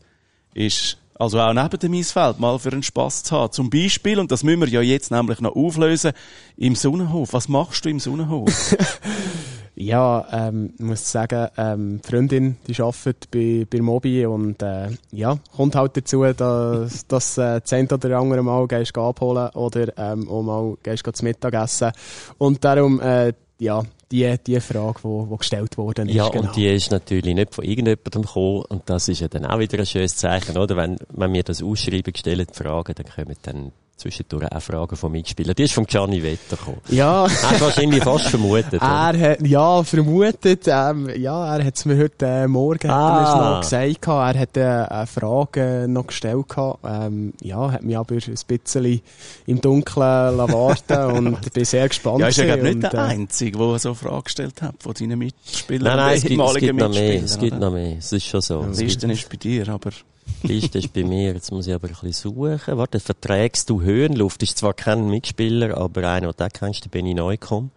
ist, 0.54 0.98
also 1.16 1.40
auch 1.40 1.54
neben 1.54 1.80
dem 1.80 1.94
Eisfeld 1.94 2.40
mal 2.40 2.58
für 2.58 2.72
einen 2.72 2.84
Spass 2.84 3.24
zu 3.24 3.36
haben. 3.36 3.52
Zum 3.52 3.70
Beispiel, 3.70 4.20
und 4.20 4.32
das 4.32 4.44
müssen 4.44 4.62
wir 4.62 4.70
ja 4.70 4.82
jetzt 4.82 5.12
nämlich 5.12 5.40
noch 5.42 5.56
auflösen, 5.56 6.14
im 6.58 6.76
Sonnenhof. 6.76 7.34
Was 7.34 7.48
machst 7.48 7.86
du 7.86 7.90
im 7.90 8.00
Sonnenhof? 8.00 8.76
Ja, 9.82 10.28
ähm, 10.34 10.74
ich 10.78 10.84
muss 10.84 11.10
sagen, 11.10 11.48
ähm, 11.58 12.02
die 12.04 12.10
Freundin, 12.10 12.58
die 12.68 12.82
arbeitet 12.82 13.32
bei, 13.32 13.66
bei 13.70 13.82
Mobi 13.82 14.26
und 14.26 14.62
äh, 14.62 14.90
ja, 15.12 15.40
kommt 15.56 15.74
halt 15.76 15.96
dazu, 15.96 16.24
dass, 16.34 17.08
dass 17.08 17.38
äh, 17.38 17.62
das 17.62 17.72
eine 17.72 17.88
oder 17.88 18.20
andere 18.20 18.44
Mal 18.44 18.68
gehst 18.68 18.98
abholen 18.98 19.50
oder 19.52 19.98
ähm, 19.98 20.28
auch 20.28 20.44
mal 20.44 20.76
gehst 20.84 21.08
du 21.08 21.14
zu 21.14 21.24
Mittag 21.24 21.54
essen. 21.54 21.94
Und 22.38 22.62
darum, 22.66 23.00
äh, 23.00 23.32
ja, 23.60 23.84
die, 24.12 24.36
die 24.46 24.60
Frage, 24.60 25.00
die, 25.02 25.38
gestellt 25.38 25.78
worden 25.78 26.10
ist. 26.10 26.16
Ja, 26.16 26.28
genau. 26.28 26.48
und 26.48 26.56
die 26.58 26.68
ist 26.68 26.92
natürlich 26.92 27.34
nicht 27.34 27.56
von 27.56 27.64
irgendjemandem 27.64 28.24
gekommen. 28.24 28.64
Und 28.68 28.90
das 28.90 29.08
ist 29.08 29.22
ja 29.22 29.30
dann 29.30 29.46
auch 29.46 29.60
wieder 29.60 29.80
ein 29.80 29.86
schönes 29.86 30.18
Zeichen, 30.18 30.58
oder? 30.58 30.76
Wenn, 30.76 30.98
wenn 31.10 31.32
wir 31.32 31.44
das 31.44 31.64
ausschreiben, 31.64 32.14
stellen 32.16 32.48
Fragen, 32.52 32.96
dann 32.96 33.06
kommen 33.06 33.38
dann 33.44 33.72
zwischendurch 34.00 34.52
auch 34.52 34.62
Fragen 34.62 34.96
von 34.96 35.12
Mitspielern. 35.12 35.54
Die 35.56 35.64
ist 35.64 35.74
vom 35.74 35.86
Gianni 35.86 36.22
Vetter 36.22 36.56
gekommen. 36.58 36.78
Ja, 36.90 37.28
Hast 37.30 37.60
du 37.60 37.66
wahrscheinlich 37.66 38.04
fast 38.04 38.28
vermutet, 38.28 38.74
oder? 38.82 38.82
er 39.14 39.20
hat, 39.32 39.46
ja, 39.48 39.84
vermutet, 39.84 40.64
ähm, 40.68 41.10
ja, 41.18 41.56
er 41.58 41.66
hat 41.66 41.76
es 41.76 41.86
mir 41.86 41.98
heute 41.98 42.26
äh, 42.26 42.48
Morgen 42.48 42.90
Ah. 42.90 43.22
hat 43.22 43.36
er 43.36 43.52
noch 43.52 43.62
gesagt, 43.62 44.02
gehabt. 44.02 44.36
er 44.36 44.42
hat 44.42 44.58
äh, 44.58 44.94
eine 44.94 45.08
Frage 45.08 45.86
noch 45.88 46.08
gestellt, 46.08 46.48
gehabt. 46.50 46.80
ähm, 46.88 47.34
ja, 47.42 47.72
hat 47.72 47.84
mich 47.84 47.98
aber 47.98 48.16
ein 48.16 48.36
bisschen 48.48 49.02
im 49.46 49.62
Dunkeln 49.62 50.38
warten 50.38 51.12
und 51.28 51.54
bin 51.54 51.66
sehr 51.66 51.88
gespannt. 51.90 52.20
ja, 52.22 52.28
ist 52.30 52.38
ja 52.38 52.46
gewesen 52.56 52.80
nicht 52.80 52.84
der 52.94 52.94
und, 52.94 53.10
äh, 53.10 53.12
Einzige, 53.14 53.58
der 53.58 53.80
so 53.80 53.90
eine 53.90 53.96
Frage 53.96 54.24
gestellt 54.24 54.62
hat 54.62 54.76
von 54.80 54.94
deinen 54.94 55.20
Mitspielern. 55.20 55.98
Nein, 55.98 55.98
nein, 55.98 56.18
es 56.18 56.24
gibt, 56.24 56.42
es 56.42 56.56
gibt 56.56 56.80
noch 56.80 56.90
mehr. 56.90 57.24
Es 57.24 57.38
gibt 57.38 57.60
noch 57.60 57.72
mehr. 57.72 57.98
Es 57.98 58.12
ist 58.12 58.26
schon 58.26 58.42
so. 58.42 58.64
Die 58.64 58.72
Es 58.72 58.80
Liste 58.80 59.12
ist 59.12 59.30
bei 59.30 59.36
dir, 59.38 59.68
aber 59.70 59.92
Liste 60.44 60.80
ist 60.80 60.94
bei 60.94 61.04
mir. 61.04 61.34
Jetzt 61.34 61.52
muss 61.52 61.68
ich 61.68 61.74
aber 61.74 61.88
ein 61.88 61.94
bisschen 62.02 62.34
suchen. 62.34 62.78
Warte, 62.78 63.00
verträgst 63.00 63.70
du 63.70 63.82
Höhenluft? 63.82 64.42
Ist 64.44 64.58
zwar 64.58 64.74
kein 64.74 65.10
Mitspieler, 65.10 65.78
aber 65.78 66.10
einer, 66.10 66.32
den 66.34 66.48
du 66.48 66.60
kennst, 66.60 66.86
der 66.86 66.90
Benny 66.90 67.14
Neukomm. 67.14 67.72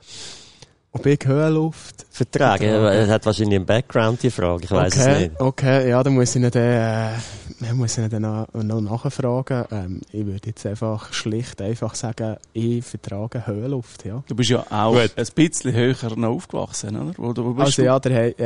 Ob 0.94 1.06
ich 1.06 1.20
Höhenluft? 1.24 2.04
Vertragen? 2.10 2.64
Er 2.64 3.08
hat 3.08 3.24
wahrscheinlich 3.24 3.56
einen 3.56 3.64
Background, 3.64 4.22
die 4.22 4.30
Frage. 4.30 4.64
Ich 4.64 4.70
weiß 4.70 4.94
es 4.94 5.00
okay, 5.06 5.18
nicht. 5.20 5.40
okay, 5.40 5.88
ja, 5.88 6.02
dann 6.02 6.12
muss 6.12 6.36
ich 6.36 6.42
ihn 6.42 6.50
dann, 6.50 6.62
äh, 6.62 7.12
dann 7.60 7.76
muss 7.78 7.96
ich 7.96 8.08
dann 8.10 8.20
noch, 8.20 8.46
noch 8.52 8.80
nachfragen. 8.82 9.64
Ähm, 9.70 10.00
ich 10.12 10.26
würde 10.26 10.48
jetzt 10.48 10.66
einfach 10.66 11.10
schlicht 11.14 11.62
einfach 11.62 11.94
sagen, 11.94 12.36
ich 12.52 12.84
vertrage 12.84 13.46
Höhenluft, 13.46 14.04
ja. 14.04 14.22
du 14.28 14.34
bist 14.34 14.50
ja 14.50 14.66
auch 14.68 14.92
Gut. 14.92 15.12
ein 15.16 15.26
bisschen 15.34 15.72
höher 15.72 16.14
noch 16.16 16.28
aufgewachsen, 16.28 16.94
oder? 16.94 17.14
Wo, 17.16 17.34
wo 17.42 17.54
bist 17.54 17.66
Also 17.68 17.82
du? 17.82 17.86
ja, 17.86 17.98
der 17.98 18.38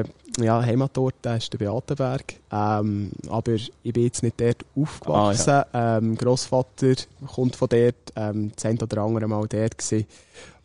äh, 0.00 0.04
ja, 0.40 0.62
Heimatort 0.62 1.26
ist 1.26 1.52
der 1.52 1.58
Beatenberg. 1.58 2.34
Ähm, 2.50 3.12
aber 3.28 3.52
ich 3.52 3.72
bin 3.82 4.04
jetzt 4.04 4.22
nicht 4.22 4.40
dort 4.40 4.64
aufgewachsen. 4.76 5.62
ähm, 5.72 6.16
Grossvater 6.16 6.94
kommt 7.26 7.56
von 7.56 7.68
dort, 7.68 8.12
ähm, 8.16 8.52
ein 8.62 8.78
oder 8.82 9.02
andere 9.02 9.28
Mal 9.28 9.46
dort 9.48 9.78
gewesen. 9.78 10.06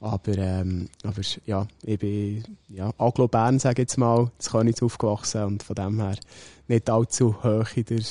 Aber, 0.02 0.38
ähm, 0.38 0.90
aber 1.04 1.22
ja, 1.46 1.68
ich 1.84 2.00
bin 2.00 2.44
ja, 2.70 2.92
Aglo 2.98 3.28
Bern, 3.28 3.60
sage 3.60 3.82
ich 3.82 3.90
jetzt 3.90 3.98
mal, 3.98 4.32
das 4.38 4.52
Königs 4.52 4.82
aufgewachsen 4.82 5.44
und 5.44 5.64
von 5.64 5.76
dem 5.76 6.00
her 6.00 6.16
nicht 6.68 6.90
allzu 6.90 7.36
hoch 7.44 7.68
in 7.76 7.86
der 7.86 8.04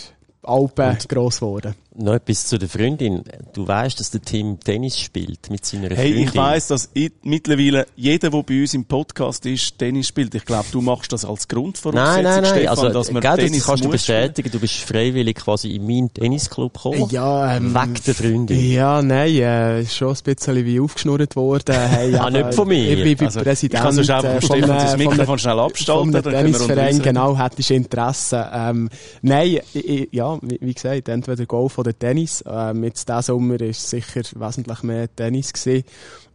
Alpen 0.43 0.99
gross 1.09 1.41
geworden. 1.41 1.75
Noch 2.01 2.15
etwas 2.15 2.47
zu 2.47 2.59
der 2.59 2.69
Freundin. 2.69 3.25
Du 3.53 3.67
weißt, 3.67 3.99
dass 3.99 4.13
der 4.13 4.23
Team 4.23 4.61
Tennis 4.61 5.01
spielt 5.01 5.51
mit 5.51 5.67
seiner 5.67 5.89
Hey, 5.89 6.13
Freundin. 6.13 6.29
ich 6.29 6.35
weiss, 6.37 6.69
dass 6.69 6.89
ich, 6.95 7.11
mittlerweile 7.25 7.89
jeder, 7.97 8.31
der 8.31 8.43
bei 8.45 8.61
uns 8.61 8.73
im 8.75 8.85
Podcast 8.85 9.45
ist, 9.47 9.77
Tennis 9.79 10.07
spielt. 10.07 10.33
Ich 10.37 10.45
glaube, 10.45 10.67
du 10.71 10.81
machst 10.81 11.13
das 11.13 11.25
als 11.25 11.49
Nein, 11.51 11.59
Grundvoraussetzung, 11.61 12.23
nein, 12.23 12.43
nein. 12.43 12.45
Stefan, 12.53 12.69
also, 12.69 12.89
dass 12.91 13.11
man 13.11 13.21
gell, 13.21 13.35
Tennis 13.37 13.59
das 13.59 13.67
kannst 13.67 13.85
du 13.85 13.89
bestätigen. 13.89 14.49
Du 14.53 14.61
bist 14.61 14.75
freiwillig 14.77 15.35
quasi 15.39 15.75
in 15.75 15.87
meinen 15.89 16.15
Tennisclub 16.15 16.73
gekommen. 16.75 17.09
Ja, 17.11 17.57
ähm, 17.57 17.75
Weg 17.75 18.05
der 18.05 18.15
Freundin. 18.15 18.71
Ja, 18.73 19.03
nein, 19.03 19.35
äh, 19.35 19.81
ist 19.83 19.97
schon 19.97 20.15
ein 20.15 20.23
bisschen 20.23 20.65
wie 20.65 20.79
aufgeschnurrt 20.79 21.35
worden. 21.35 21.75
Hey, 21.89 22.15
Ah, 22.15 22.21
aber 22.21 22.31
nicht 22.31 22.55
von 22.55 22.69
mir. 22.69 22.97
Ich 23.05 23.19
bin, 23.19 23.27
Also, 23.27 23.41
Präsident 23.41 23.75
ich 23.75 23.81
kann 23.81 23.93
sonst 23.93 24.11
einfach 24.11 24.35
äh, 24.35 24.41
Stefan 24.41 24.63
einem- 24.71 24.79
das 24.79 24.91
von 24.93 24.99
Mikrofon 25.01 25.29
einem- 25.31 25.39
schnell 25.39 25.59
abstalten, 25.59 26.13
Von 26.13 26.25
wir 26.25 26.31
Tennisverein, 26.33 27.03
genau, 27.03 27.37
hättest 27.37 27.71
du 27.71 27.75
Interesse. 27.75 28.49
Ähm, 28.53 28.89
nein, 29.23 29.59
ich, 29.75 29.89
ich, 29.89 30.09
ja, 30.13 30.39
wie, 30.43 30.59
wie 30.61 30.75
gesagt, 30.75 31.09
entweder 31.09 31.45
Golf 31.47 31.77
oder 31.79 31.88
Tennis. 31.97 32.43
Ähm, 32.49 32.85
jetzt 32.85 33.09
diesen 33.09 33.23
Sommer 33.23 33.61
ist 33.61 33.89
sicher 33.89 34.23
wesentlich 34.37 34.83
mehr 34.83 35.15
Tennis 35.15 35.53
gewesen. 35.53 35.85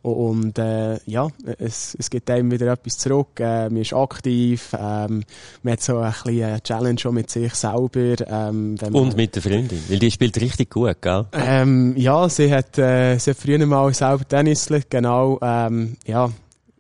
Und 0.02 0.60
äh, 0.60 1.00
ja, 1.06 1.30
es, 1.60 1.96
es 1.98 2.10
gibt 2.10 2.30
einem 2.30 2.52
wieder 2.52 2.74
etwas 2.74 2.98
zurück. 2.98 3.40
Äh, 3.40 3.70
man 3.70 3.78
ist 3.78 3.94
aktiv, 3.94 4.76
ähm, 4.78 5.24
man 5.64 5.72
hat 5.74 5.82
so 5.82 5.98
ein 6.00 6.12
bisschen 6.12 6.44
eine 6.44 6.62
Challenge 6.62 7.00
schon 7.00 7.16
mit 7.16 7.30
sich 7.30 7.54
selber. 7.54 8.16
Ähm, 8.28 8.76
man- 8.82 8.94
Und 8.96 9.16
mit 9.16 9.34
der 9.36 9.42
Freundin. 9.42 9.82
Weil 9.88 10.00
die 10.00 10.12
spielt 10.12 10.40
richtig 10.42 10.72
gut, 10.72 11.02
gell? 11.02 11.26
ähm, 11.32 11.94
ja, 11.96 12.28
sie 12.28 12.54
hat, 12.54 12.78
äh, 12.78 13.18
sie 13.18 13.32
hat 13.32 13.38
früher 13.38 13.66
mal 13.66 13.94
selber 13.94 14.28
Tennis 14.28 14.66
gespielt, 14.68 14.90
genau. 14.90 15.40
Ähm, 15.42 15.96
ja, 16.06 16.30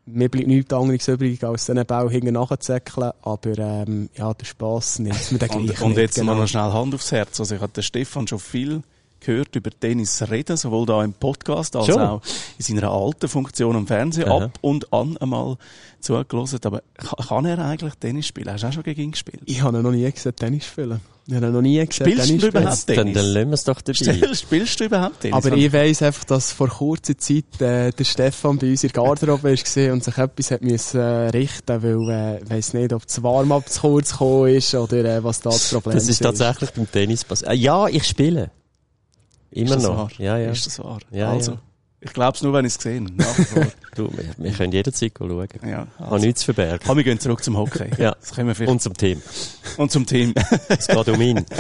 mir 0.06 0.30
bleibt 0.30 0.48
nichts 0.48 0.74
anderes 0.74 1.08
übrig, 1.08 1.44
als 1.44 1.66
diesen 1.66 1.86
Ball 1.86 2.10
hinten 2.10 2.34
nachzuzäckeln. 2.34 3.12
Aber 3.22 3.58
ähm, 3.58 4.10
ja, 4.16 4.34
der 4.34 4.46
Spass 4.46 5.00
nimmt 5.00 5.32
mir 5.32 5.40
den 5.40 5.50
gleich 5.50 5.82
Und, 5.82 5.82
und 5.82 5.90
nicht, 5.92 5.98
jetzt 6.00 6.16
genau. 6.16 6.34
mal 6.34 6.42
noch 6.42 6.48
schnell 6.48 6.72
Hand 6.72 6.94
aufs 6.94 7.12
Herz. 7.12 7.40
Also 7.40 7.56
ich 7.56 7.62
den 7.62 7.84
Stefan 7.84 8.28
schon 8.28 8.40
viel 8.40 8.84
gehört 9.26 9.56
über 9.56 9.70
Tennis 9.72 10.22
reden, 10.30 10.58
sowohl 10.58 10.86
da 10.86 11.04
im 11.04 11.14
Podcast 11.14 11.76
als 11.76 11.88
Schon? 11.88 12.00
auch 12.02 12.22
in 12.58 12.64
seiner 12.66 12.92
alten 12.92 13.28
Funktion 13.28 13.76
am 13.76 13.88
Fernsehen. 13.88 14.28
Aha. 14.30 14.46
Ab 14.46 14.60
und 14.62 14.92
an 14.94 15.18
einmal 15.18 15.58
zugelassen. 16.00 16.60
Aber 16.66 16.82
kann, 17.28 17.46
er 17.46 17.60
eigentlich 17.60 17.94
Tennis 17.96 18.28
spielen? 18.28 18.52
Hast 18.52 18.64
du 18.64 18.68
auch 18.68 18.74
schon 18.74 18.84
gegen 18.84 19.02
ihn 19.02 19.12
gespielt? 19.12 19.42
Ich 19.46 19.62
habe 19.62 19.82
noch 19.82 19.92
nie 19.92 20.10
gesehen 20.12 20.36
Tennis 20.36 20.66
spielen. 20.66 21.00
Ich 21.26 21.36
habe 21.36 21.48
noch 21.52 21.62
nie 21.62 21.78
gesehen 21.86 21.92
Spielst 21.94 22.26
Tennis 22.28 22.42
du 22.42 22.48
spielen. 22.48 22.64
überhaupt 22.64 22.90
Dann, 22.90 22.96
Tennis? 22.98 23.14
dann 23.14 23.26
lassen 23.28 23.48
wir 23.48 23.54
es 23.54 23.64
doch 23.64 23.82
dabei. 23.82 23.94
Spiel- 24.14 24.36
Spielst 24.36 24.80
du 24.82 24.84
überhaupt 24.84 25.22
Tennis? 25.22 25.46
Aber 25.46 25.56
ich 25.56 25.72
weiss 25.72 26.02
einfach, 26.02 26.26
dass 26.26 26.52
vor 26.52 26.68
kurzer 26.68 27.18
Zeit 27.18 27.62
äh, 27.62 27.92
der 27.92 28.04
Stefan 28.04 28.58
bei 28.58 28.72
uns 28.72 28.84
in 28.84 28.90
der 28.94 29.04
Garderobe 29.04 29.44
war 29.44 29.94
und 29.94 30.04
sich 30.04 30.18
etwas 30.18 30.52
hat 30.52 30.62
müssen, 30.62 31.00
äh, 31.00 31.30
richten 31.30 31.82
weil 31.82 32.10
äh, 32.10 32.44
ich 32.44 32.50
weiss 32.50 32.74
nicht, 32.74 32.92
ob 32.92 33.08
das 33.08 33.24
Warm-up 33.24 33.70
zu 33.70 33.80
kurz 33.82 34.12
gekommen 34.12 34.48
ist 34.50 34.76
oder 34.76 35.06
äh, 35.06 35.24
was 35.24 35.40
da 35.40 35.52
das 35.52 35.70
Problem 35.72 35.96
Das 35.96 36.10
ist 36.10 36.22
tatsächlich 36.22 36.72
beim 36.72 36.92
Tennis 36.92 37.24
passiert. 37.24 37.50
Ah, 37.50 37.54
ja, 37.54 37.88
ich 37.88 38.04
spiele. 38.04 38.52
Immer 39.54 39.66
ist 39.66 39.76
das 39.76 39.84
noch. 39.84 39.98
Wahr? 39.98 40.12
Ja, 40.18 40.38
ja. 40.38 40.52
Ist 40.52 40.66
das 40.66 40.80
wahr? 40.80 41.00
Ja, 41.12 41.32
also, 41.32 41.54
ja. 41.54 41.60
ich 42.02 42.14
glaube 42.14 42.36
es 42.36 42.42
nur, 42.42 42.54
wenn 42.54 42.66
ich 42.66 42.74
es 42.74 42.78
gesehen 42.78 43.18
habe. 43.20 43.72
Du, 43.96 44.10
wir, 44.12 44.26
wir 44.38 44.52
können 44.54 44.72
jederzeit 44.74 45.14
schauen. 45.16 45.48
ja, 45.64 45.86
Habe 46.00 46.14
also. 46.14 46.26
nichts 46.26 46.42
zu 46.42 46.46
verbergen. 46.46 46.84
Komm, 46.84 46.98
wir 46.98 47.04
gehen 47.04 47.20
zurück 47.20 47.44
zum 47.44 47.56
Hockey. 47.58 47.92
Ja. 48.02 48.16
Das 48.20 48.32
können 48.32 48.48
wir 48.48 48.56
vielleicht. 48.56 48.72
Und 48.72 48.82
zum 48.82 48.96
Team. 48.96 49.22
Und 49.78 49.92
zum 49.92 50.08
Team. 50.08 50.34
Es 50.68 50.88
geht 50.88 51.10
um 51.10 51.22
ihn. 51.22 51.46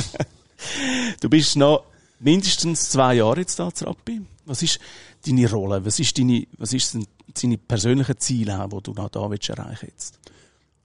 Du 1.20 1.30
bist 1.30 1.58
noch 1.58 1.84
mindestens 2.20 2.90
zwei 2.90 3.16
Jahre 3.16 3.42
jetzt 3.42 3.60
da 3.60 3.70
Rappi. 3.82 4.22
Was 4.46 4.64
ist 4.64 4.80
deine 5.28 5.50
Rolle? 5.50 5.86
Was 5.86 6.00
ist 6.00 6.18
deine, 6.18 6.48
was 6.58 6.74
ist 6.74 6.98
deine 7.42 7.58
persönlichen 7.58 8.18
Ziele, 8.18 8.68
die 8.72 8.82
du 8.82 8.94
noch 8.94 9.10
da 9.10 9.30
willst 9.30 9.50
erreichen 9.50 9.90
jetzt? 9.92 10.20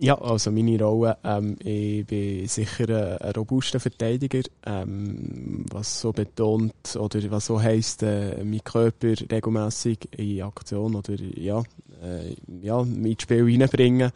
Ja, 0.01 0.15
also 0.21 0.53
meine 0.53 0.81
Rolle, 0.81 1.19
ähm, 1.25 1.57
ich 1.59 2.07
bin 2.07 2.47
sicher 2.47 2.89
ein, 2.89 3.19
ein 3.19 3.33
robuster 3.33 3.81
Verteidiger, 3.81 4.43
ähm, 4.65 5.65
was 5.73 6.01
so 6.01 6.13
betont 6.13 6.73
oder 6.97 7.19
was 7.33 7.47
so 7.47 7.61
heisst, 7.61 8.05
äh, 8.05 8.45
mein 8.45 8.63
Körper 8.63 9.09
regelmäßig 9.09 10.09
in 10.17 10.43
Aktion 10.43 10.95
oder 10.95 11.15
ja, 11.15 11.65
äh, 12.03 12.35
ja, 12.61 12.81
ins 12.81 13.23
Spiel 13.23 13.45
reinbringen. 13.45 14.11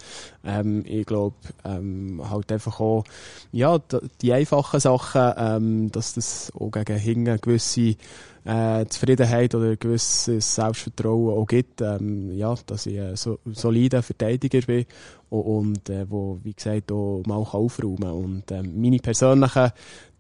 Ähm, 0.45 0.85
ich 0.87 1.07
glaube, 1.07 1.37
ähm, 1.65 2.23
halt 2.29 2.51
einfach 2.53 2.81
auch, 2.81 3.05
ja, 3.53 3.79
die 4.21 4.33
einfachen 4.33 4.81
Sachen, 4.81 5.33
ähm, 5.37 5.93
dass 5.93 6.15
das 6.15 6.53
auch 6.59 6.71
gegen 6.71 6.99
hinten 6.99 7.41
gewisse 7.41 7.97
äh, 8.45 8.85
Zufriedenheit 8.87 9.55
oder 9.55 9.77
gewisses 9.77 10.55
Selbstvertrauen 10.55 11.39
auch 11.39 11.47
gibt, 11.47 11.81
ähm, 11.81 12.33
ja, 12.37 12.55
dass 12.67 12.87
ich 12.87 13.01
ein 13.01 13.17
so, 13.17 13.39
solider 13.53 14.03
Verteidiger 14.03 14.61
bin 14.63 14.87
und, 15.31 15.89
äh, 15.89 16.07
wo, 16.09 16.39
wie 16.43 16.53
gesagt, 16.53 16.91
auch 16.93 17.23
mal 17.27 17.37
aufräumen 17.37 18.01
kann. 18.01 18.11
Und 18.11 18.51
ähm, 18.51 18.81
meine 18.81 18.99
persönlichen 18.99 19.71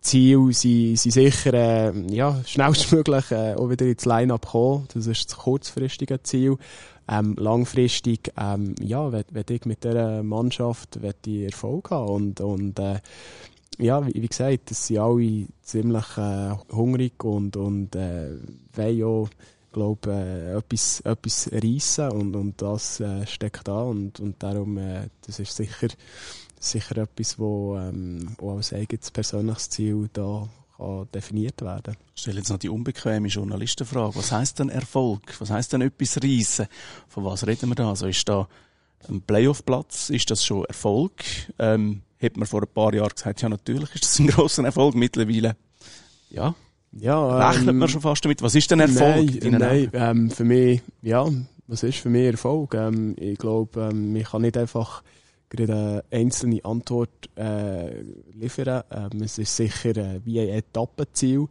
Ziele 0.00 0.52
sind, 0.52 0.98
sind 0.98 1.12
sicher 1.12 1.54
äh, 1.54 1.92
ja, 2.12 2.40
schnellstmöglich 2.44 3.30
äh, 3.30 3.54
auch 3.54 3.70
wieder 3.70 3.86
ins 3.86 4.04
Line-Up 4.04 4.46
kommen. 4.46 4.88
Das 4.92 5.06
ist 5.06 5.30
das 5.30 5.38
kurzfristige 5.38 6.22
Ziel. 6.22 6.56
Ähm, 7.08 7.34
langfristig, 7.36 8.32
ähm, 8.38 8.74
ja, 8.80 9.10
wenn 9.12 9.44
ich 9.50 9.64
mit 9.64 9.82
dieser 9.82 10.22
Mannschaft 10.22 11.00
ich 11.02 11.44
Erfolg 11.44 11.90
haben 11.90 12.08
und, 12.08 12.40
und 12.40 12.78
äh, 12.78 13.00
ja, 13.78 14.06
wie, 14.06 14.22
wie 14.22 14.28
gesagt, 14.28 14.70
das 14.70 14.86
sind 14.86 14.98
alle 14.98 15.46
ziemlich 15.62 16.16
äh, 16.16 16.54
hungrig 16.72 17.24
und, 17.24 17.56
und 17.56 17.96
äh, 17.96 18.30
wollen 18.74 19.02
auch, 19.04 19.28
glaube 19.72 20.12
äh, 20.12 20.56
etwas, 20.56 21.00
etwas 21.00 21.50
reissen 21.52 22.10
und, 22.10 22.36
und 22.36 22.60
das 22.60 23.00
äh, 23.00 23.26
steckt 23.26 23.66
da 23.66 23.82
und, 23.82 24.20
und 24.20 24.42
darum, 24.42 24.78
äh, 24.78 25.08
das 25.26 25.40
ist 25.40 25.56
sicher, 25.56 25.88
sicher 26.60 26.98
etwas, 26.98 27.38
wo, 27.38 27.76
ähm, 27.76 28.36
wo 28.38 28.56
als 28.56 28.72
eigenes 28.72 29.10
persönliches 29.10 29.70
Ziel 29.70 30.08
da 30.12 30.48
kann 30.82 31.06
definiert 31.14 31.62
werden. 31.62 31.96
Ich 32.14 32.22
stelle 32.22 32.38
jetzt 32.38 32.50
noch 32.50 32.58
die 32.58 32.68
unbequeme 32.68 33.28
Journalistenfrage. 33.28 34.16
Was 34.16 34.32
heißt 34.32 34.58
denn 34.58 34.68
Erfolg? 34.68 35.22
Was 35.38 35.50
heißt 35.50 35.72
denn 35.72 35.82
etwas 35.82 36.22
reissen? 36.22 36.66
Von 37.08 37.24
was 37.24 37.46
reden 37.46 37.68
wir 37.70 37.74
da? 37.74 37.90
Also 37.90 38.06
ist 38.06 38.28
da 38.28 38.48
ein 39.08 39.22
Playoff-Platz? 39.22 40.10
Ist 40.10 40.30
das 40.30 40.44
schon 40.44 40.64
Erfolg? 40.64 41.12
Ähm, 41.58 42.02
hätte 42.18 42.38
man 42.38 42.46
vor 42.46 42.62
ein 42.62 42.68
paar 42.72 42.94
Jahren 42.94 43.10
gesagt, 43.14 43.42
ja, 43.42 43.48
natürlich 43.48 43.94
ist 43.94 44.04
das 44.04 44.18
ein 44.18 44.28
grosser 44.28 44.64
Erfolg. 44.64 44.94
Mittlerweile, 44.94 45.56
ja, 46.30 46.54
ja 46.92 47.48
rechnet 47.48 47.68
ähm, 47.68 47.78
man 47.78 47.88
schon 47.88 48.00
fast 48.00 48.24
damit. 48.24 48.42
Was 48.42 48.54
ist 48.54 48.70
denn 48.70 48.80
Erfolg? 48.80 49.42
Nein, 49.42 49.52
nein 49.58 49.90
ähm, 49.92 50.30
für 50.30 50.44
mich, 50.44 50.82
ja, 51.02 51.26
was 51.66 51.82
ist 51.82 51.98
für 51.98 52.10
mich 52.10 52.26
Erfolg? 52.26 52.74
Ähm, 52.74 53.16
ich 53.18 53.38
glaube, 53.38 53.88
ähm, 53.92 54.14
ich 54.16 54.24
kann 54.24 54.42
nicht 54.42 54.56
einfach 54.56 55.02
eine 55.60 56.04
einzelne 56.10 56.64
Antwort 56.64 57.30
äh, 57.36 58.02
liefern. 58.34 58.84
Ähm, 58.90 59.22
es 59.22 59.38
ist 59.38 59.56
sicher 59.56 59.96
äh, 59.96 60.20
wie 60.24 60.40
ein 60.40 60.48
Etappenziel, 60.48 61.46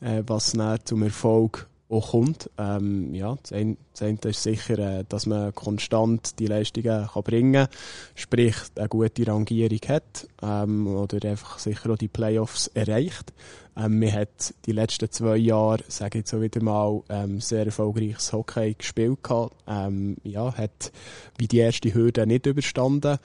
äh, 0.00 0.22
was 0.26 0.52
dann 0.52 0.78
zum 0.84 1.02
Erfolg 1.02 1.69
auch 1.90 2.12
kommt. 2.12 2.50
Ähm, 2.56 3.14
ja, 3.14 3.36
das 3.42 3.52
eine, 3.52 3.76
das 3.92 4.02
eine 4.02 4.18
ist 4.24 4.42
sicher, 4.42 4.78
äh, 4.78 5.04
dass 5.08 5.26
man 5.26 5.54
konstant 5.54 6.38
die 6.38 6.46
Leistungen 6.46 7.08
kann 7.08 7.22
bringen 7.22 7.66
kann, 7.66 7.76
sprich 8.14 8.54
eine 8.76 8.88
gute 8.88 9.26
Rangierung 9.26 9.80
hat 9.88 10.28
ähm, 10.42 10.86
oder 10.86 11.28
einfach 11.28 11.58
sicher 11.58 11.90
auch 11.90 11.98
die 11.98 12.08
Playoffs 12.08 12.68
erreicht. 12.68 13.32
Ähm, 13.76 13.98
man 13.98 14.12
hat 14.12 14.54
die 14.66 14.72
letzten 14.72 15.10
zwei 15.10 15.36
Jahre, 15.36 15.82
sage 15.88 16.20
ich 16.20 16.28
so 16.28 16.40
wieder 16.40 16.62
mal, 16.62 17.02
ähm, 17.08 17.40
sehr 17.40 17.66
erfolgreiches 17.66 18.32
Hockey 18.32 18.74
gespielt 18.74 19.22
gehabt. 19.22 19.54
Ähm, 19.66 20.16
ja, 20.22 20.54
hat 20.54 20.92
wie 21.38 21.48
die 21.48 21.58
erste 21.58 21.92
Hürde 21.92 22.26
nicht 22.26 22.46
überstanden. 22.46 23.18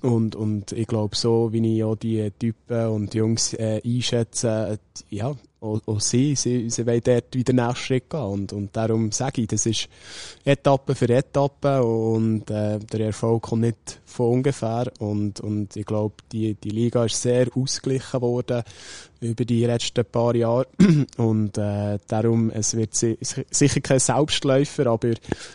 Und, 0.00 0.36
und 0.36 0.70
ich 0.72 0.86
glaube, 0.86 1.16
so 1.16 1.52
wie 1.52 1.76
ich 1.76 1.82
auch 1.82 1.96
die 1.96 2.30
Typen 2.38 2.86
und 2.86 3.14
Jungs 3.14 3.52
äh, 3.54 3.80
einschätze, 3.84 4.78
ja, 5.10 5.34
auch, 5.60 5.80
auch 5.86 6.00
sie, 6.00 6.34
sie, 6.36 6.70
sie 6.70 6.86
wollen 6.86 7.00
dort 7.02 7.34
wieder 7.34 7.52
den 7.52 7.56
nächsten 7.56 7.84
Schritt 7.84 8.10
gehen. 8.10 8.20
Und, 8.20 8.52
und 8.52 8.76
darum 8.76 9.10
sage 9.12 9.42
ich, 9.42 9.48
das 9.48 9.66
ist 9.66 9.88
Etappe 10.44 10.94
für 10.94 11.08
Etappe 11.08 11.82
und 11.82 12.50
äh, 12.50 12.78
der 12.78 13.00
Erfolg 13.00 13.42
kommt 13.42 13.62
nicht 13.62 14.00
von 14.04 14.34
ungefähr. 14.34 14.90
Und, 14.98 15.40
und 15.40 15.74
ich 15.76 15.84
glaube, 15.84 16.14
die, 16.32 16.54
die 16.54 16.70
Liga 16.70 17.04
ist 17.04 17.20
sehr 17.20 17.48
ausgeglichen 17.54 18.20
worden 18.20 18.62
über 19.20 19.44
die 19.44 19.64
letzten 19.64 20.04
paar 20.04 20.34
Jahre. 20.36 20.68
Und 21.16 21.58
äh, 21.58 21.98
darum, 22.06 22.50
es 22.50 22.76
wird 22.76 22.94
si 22.94 23.18
sicher 23.20 23.80
kein 23.80 23.98
Selbstläufer, 23.98 24.86
aber 24.86 25.14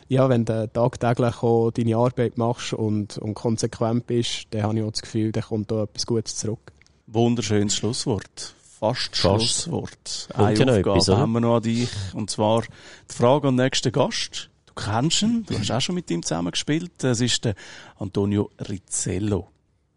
ja, 0.10 0.27
wenn 0.27 0.43
du 0.43 0.67
tagtäglich 0.67 1.36
deine 1.73 1.95
Arbeit 1.95 2.38
machst 2.38 2.73
und, 2.73 3.17
und 3.19 3.36
konsequent 3.36 4.06
bist, 4.06 4.47
dann 4.49 4.63
habe 4.63 4.79
ich 4.79 4.84
auch 4.84 4.91
das 4.91 5.01
Gefühl, 5.01 5.32
da 5.32 5.39
kommt 5.39 5.71
da 5.71 5.84
etwas 5.84 6.06
Gutes 6.06 6.36
zurück. 6.36 6.73
Wunderschönes 7.08 7.73
Schlusswort 7.73 8.53
fast, 8.83 9.15
fast. 9.15 9.45
Schlusswort. 9.45 10.27
Eine 10.33 10.51
Aufgabe 10.51 10.79
etwas, 10.79 11.07
haben 11.07 11.31
wir 11.31 11.39
noch 11.39 11.57
an 11.57 11.63
dich. 11.63 11.89
Und 12.13 12.29
zwar 12.29 12.63
die 13.09 13.15
Frage 13.15 13.47
an 13.47 13.55
den 13.55 13.65
nächsten 13.65 13.91
Gast. 13.91 14.49
Du 14.65 14.73
kennst 14.73 15.21
ihn, 15.21 15.45
du 15.45 15.57
hast 15.57 15.71
auch 15.71 15.79
schon 15.79 15.95
mit 15.95 16.11
ihm 16.11 16.21
zusammen 16.23 16.51
gespielt. 16.51 16.91
Das 16.97 17.21
ist 17.21 17.45
der 17.45 17.55
Antonio 17.97 18.49
Rizzello. 18.59 19.47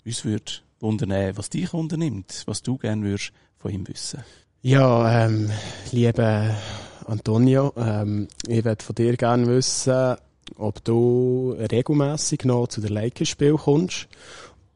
Uns 0.05 0.25
würde 0.25 0.53
wundern, 0.79 1.37
was 1.37 1.51
dich 1.51 1.73
wundernimmt, 1.73 2.45
was 2.47 2.63
du 2.63 2.77
gerne 2.77 3.03
würdest 3.03 3.33
von 3.57 3.73
ihm 3.73 3.89
wissen. 3.89 4.23
Ja, 4.63 5.25
ähm, 5.25 5.51
liebe 5.91 6.55
Antonio, 7.07 7.73
ähm, 7.77 8.29
ich 8.47 8.65
würde 8.65 8.85
von 8.85 8.95
dir 8.95 9.17
gerne 9.17 9.47
wissen, 9.49 10.17
ob 10.57 10.85
du 10.85 11.57
regelmäßig 11.59 12.45
noch 12.45 12.69
zu 12.69 12.81
der 12.81 12.91
Lakers-Spiel 12.91 13.55
kommst 13.55 14.09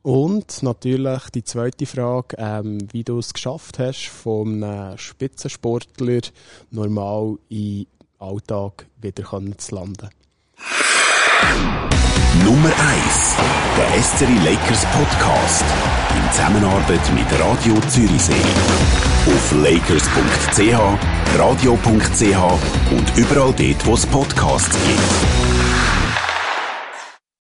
und 0.02 0.62
natürlich 0.62 1.30
die 1.30 1.44
zweite 1.44 1.86
Frage, 1.86 2.36
ähm, 2.38 2.78
wie 2.92 3.04
du 3.04 3.18
es 3.18 3.32
geschafft 3.32 3.78
hast, 3.78 4.06
vom 4.06 4.64
Spitzensportler 4.96 6.20
normal 6.70 7.36
im 7.48 7.86
Alltag 8.18 8.86
wieder 9.00 9.24
zu 9.58 9.74
landen. 9.74 10.08
Nummer 12.44 12.68
1. 12.68 13.36
Der 13.76 14.02
SCRI 14.02 14.38
Lakers 14.44 14.86
Podcast. 14.92 15.64
In 16.16 16.32
Zusammenarbeit 16.32 17.00
mit 17.14 17.40
Radio 17.40 17.74
Zürichsee. 17.88 18.32
Auf 19.26 19.52
lakers.ch, 19.52 21.38
radio.ch 21.38 22.92
und 22.92 23.16
überall 23.16 23.52
dort, 23.52 23.86
wo 23.86 23.94
es 23.94 24.06
Podcasts 24.06 24.76
gibt. 24.86 25.49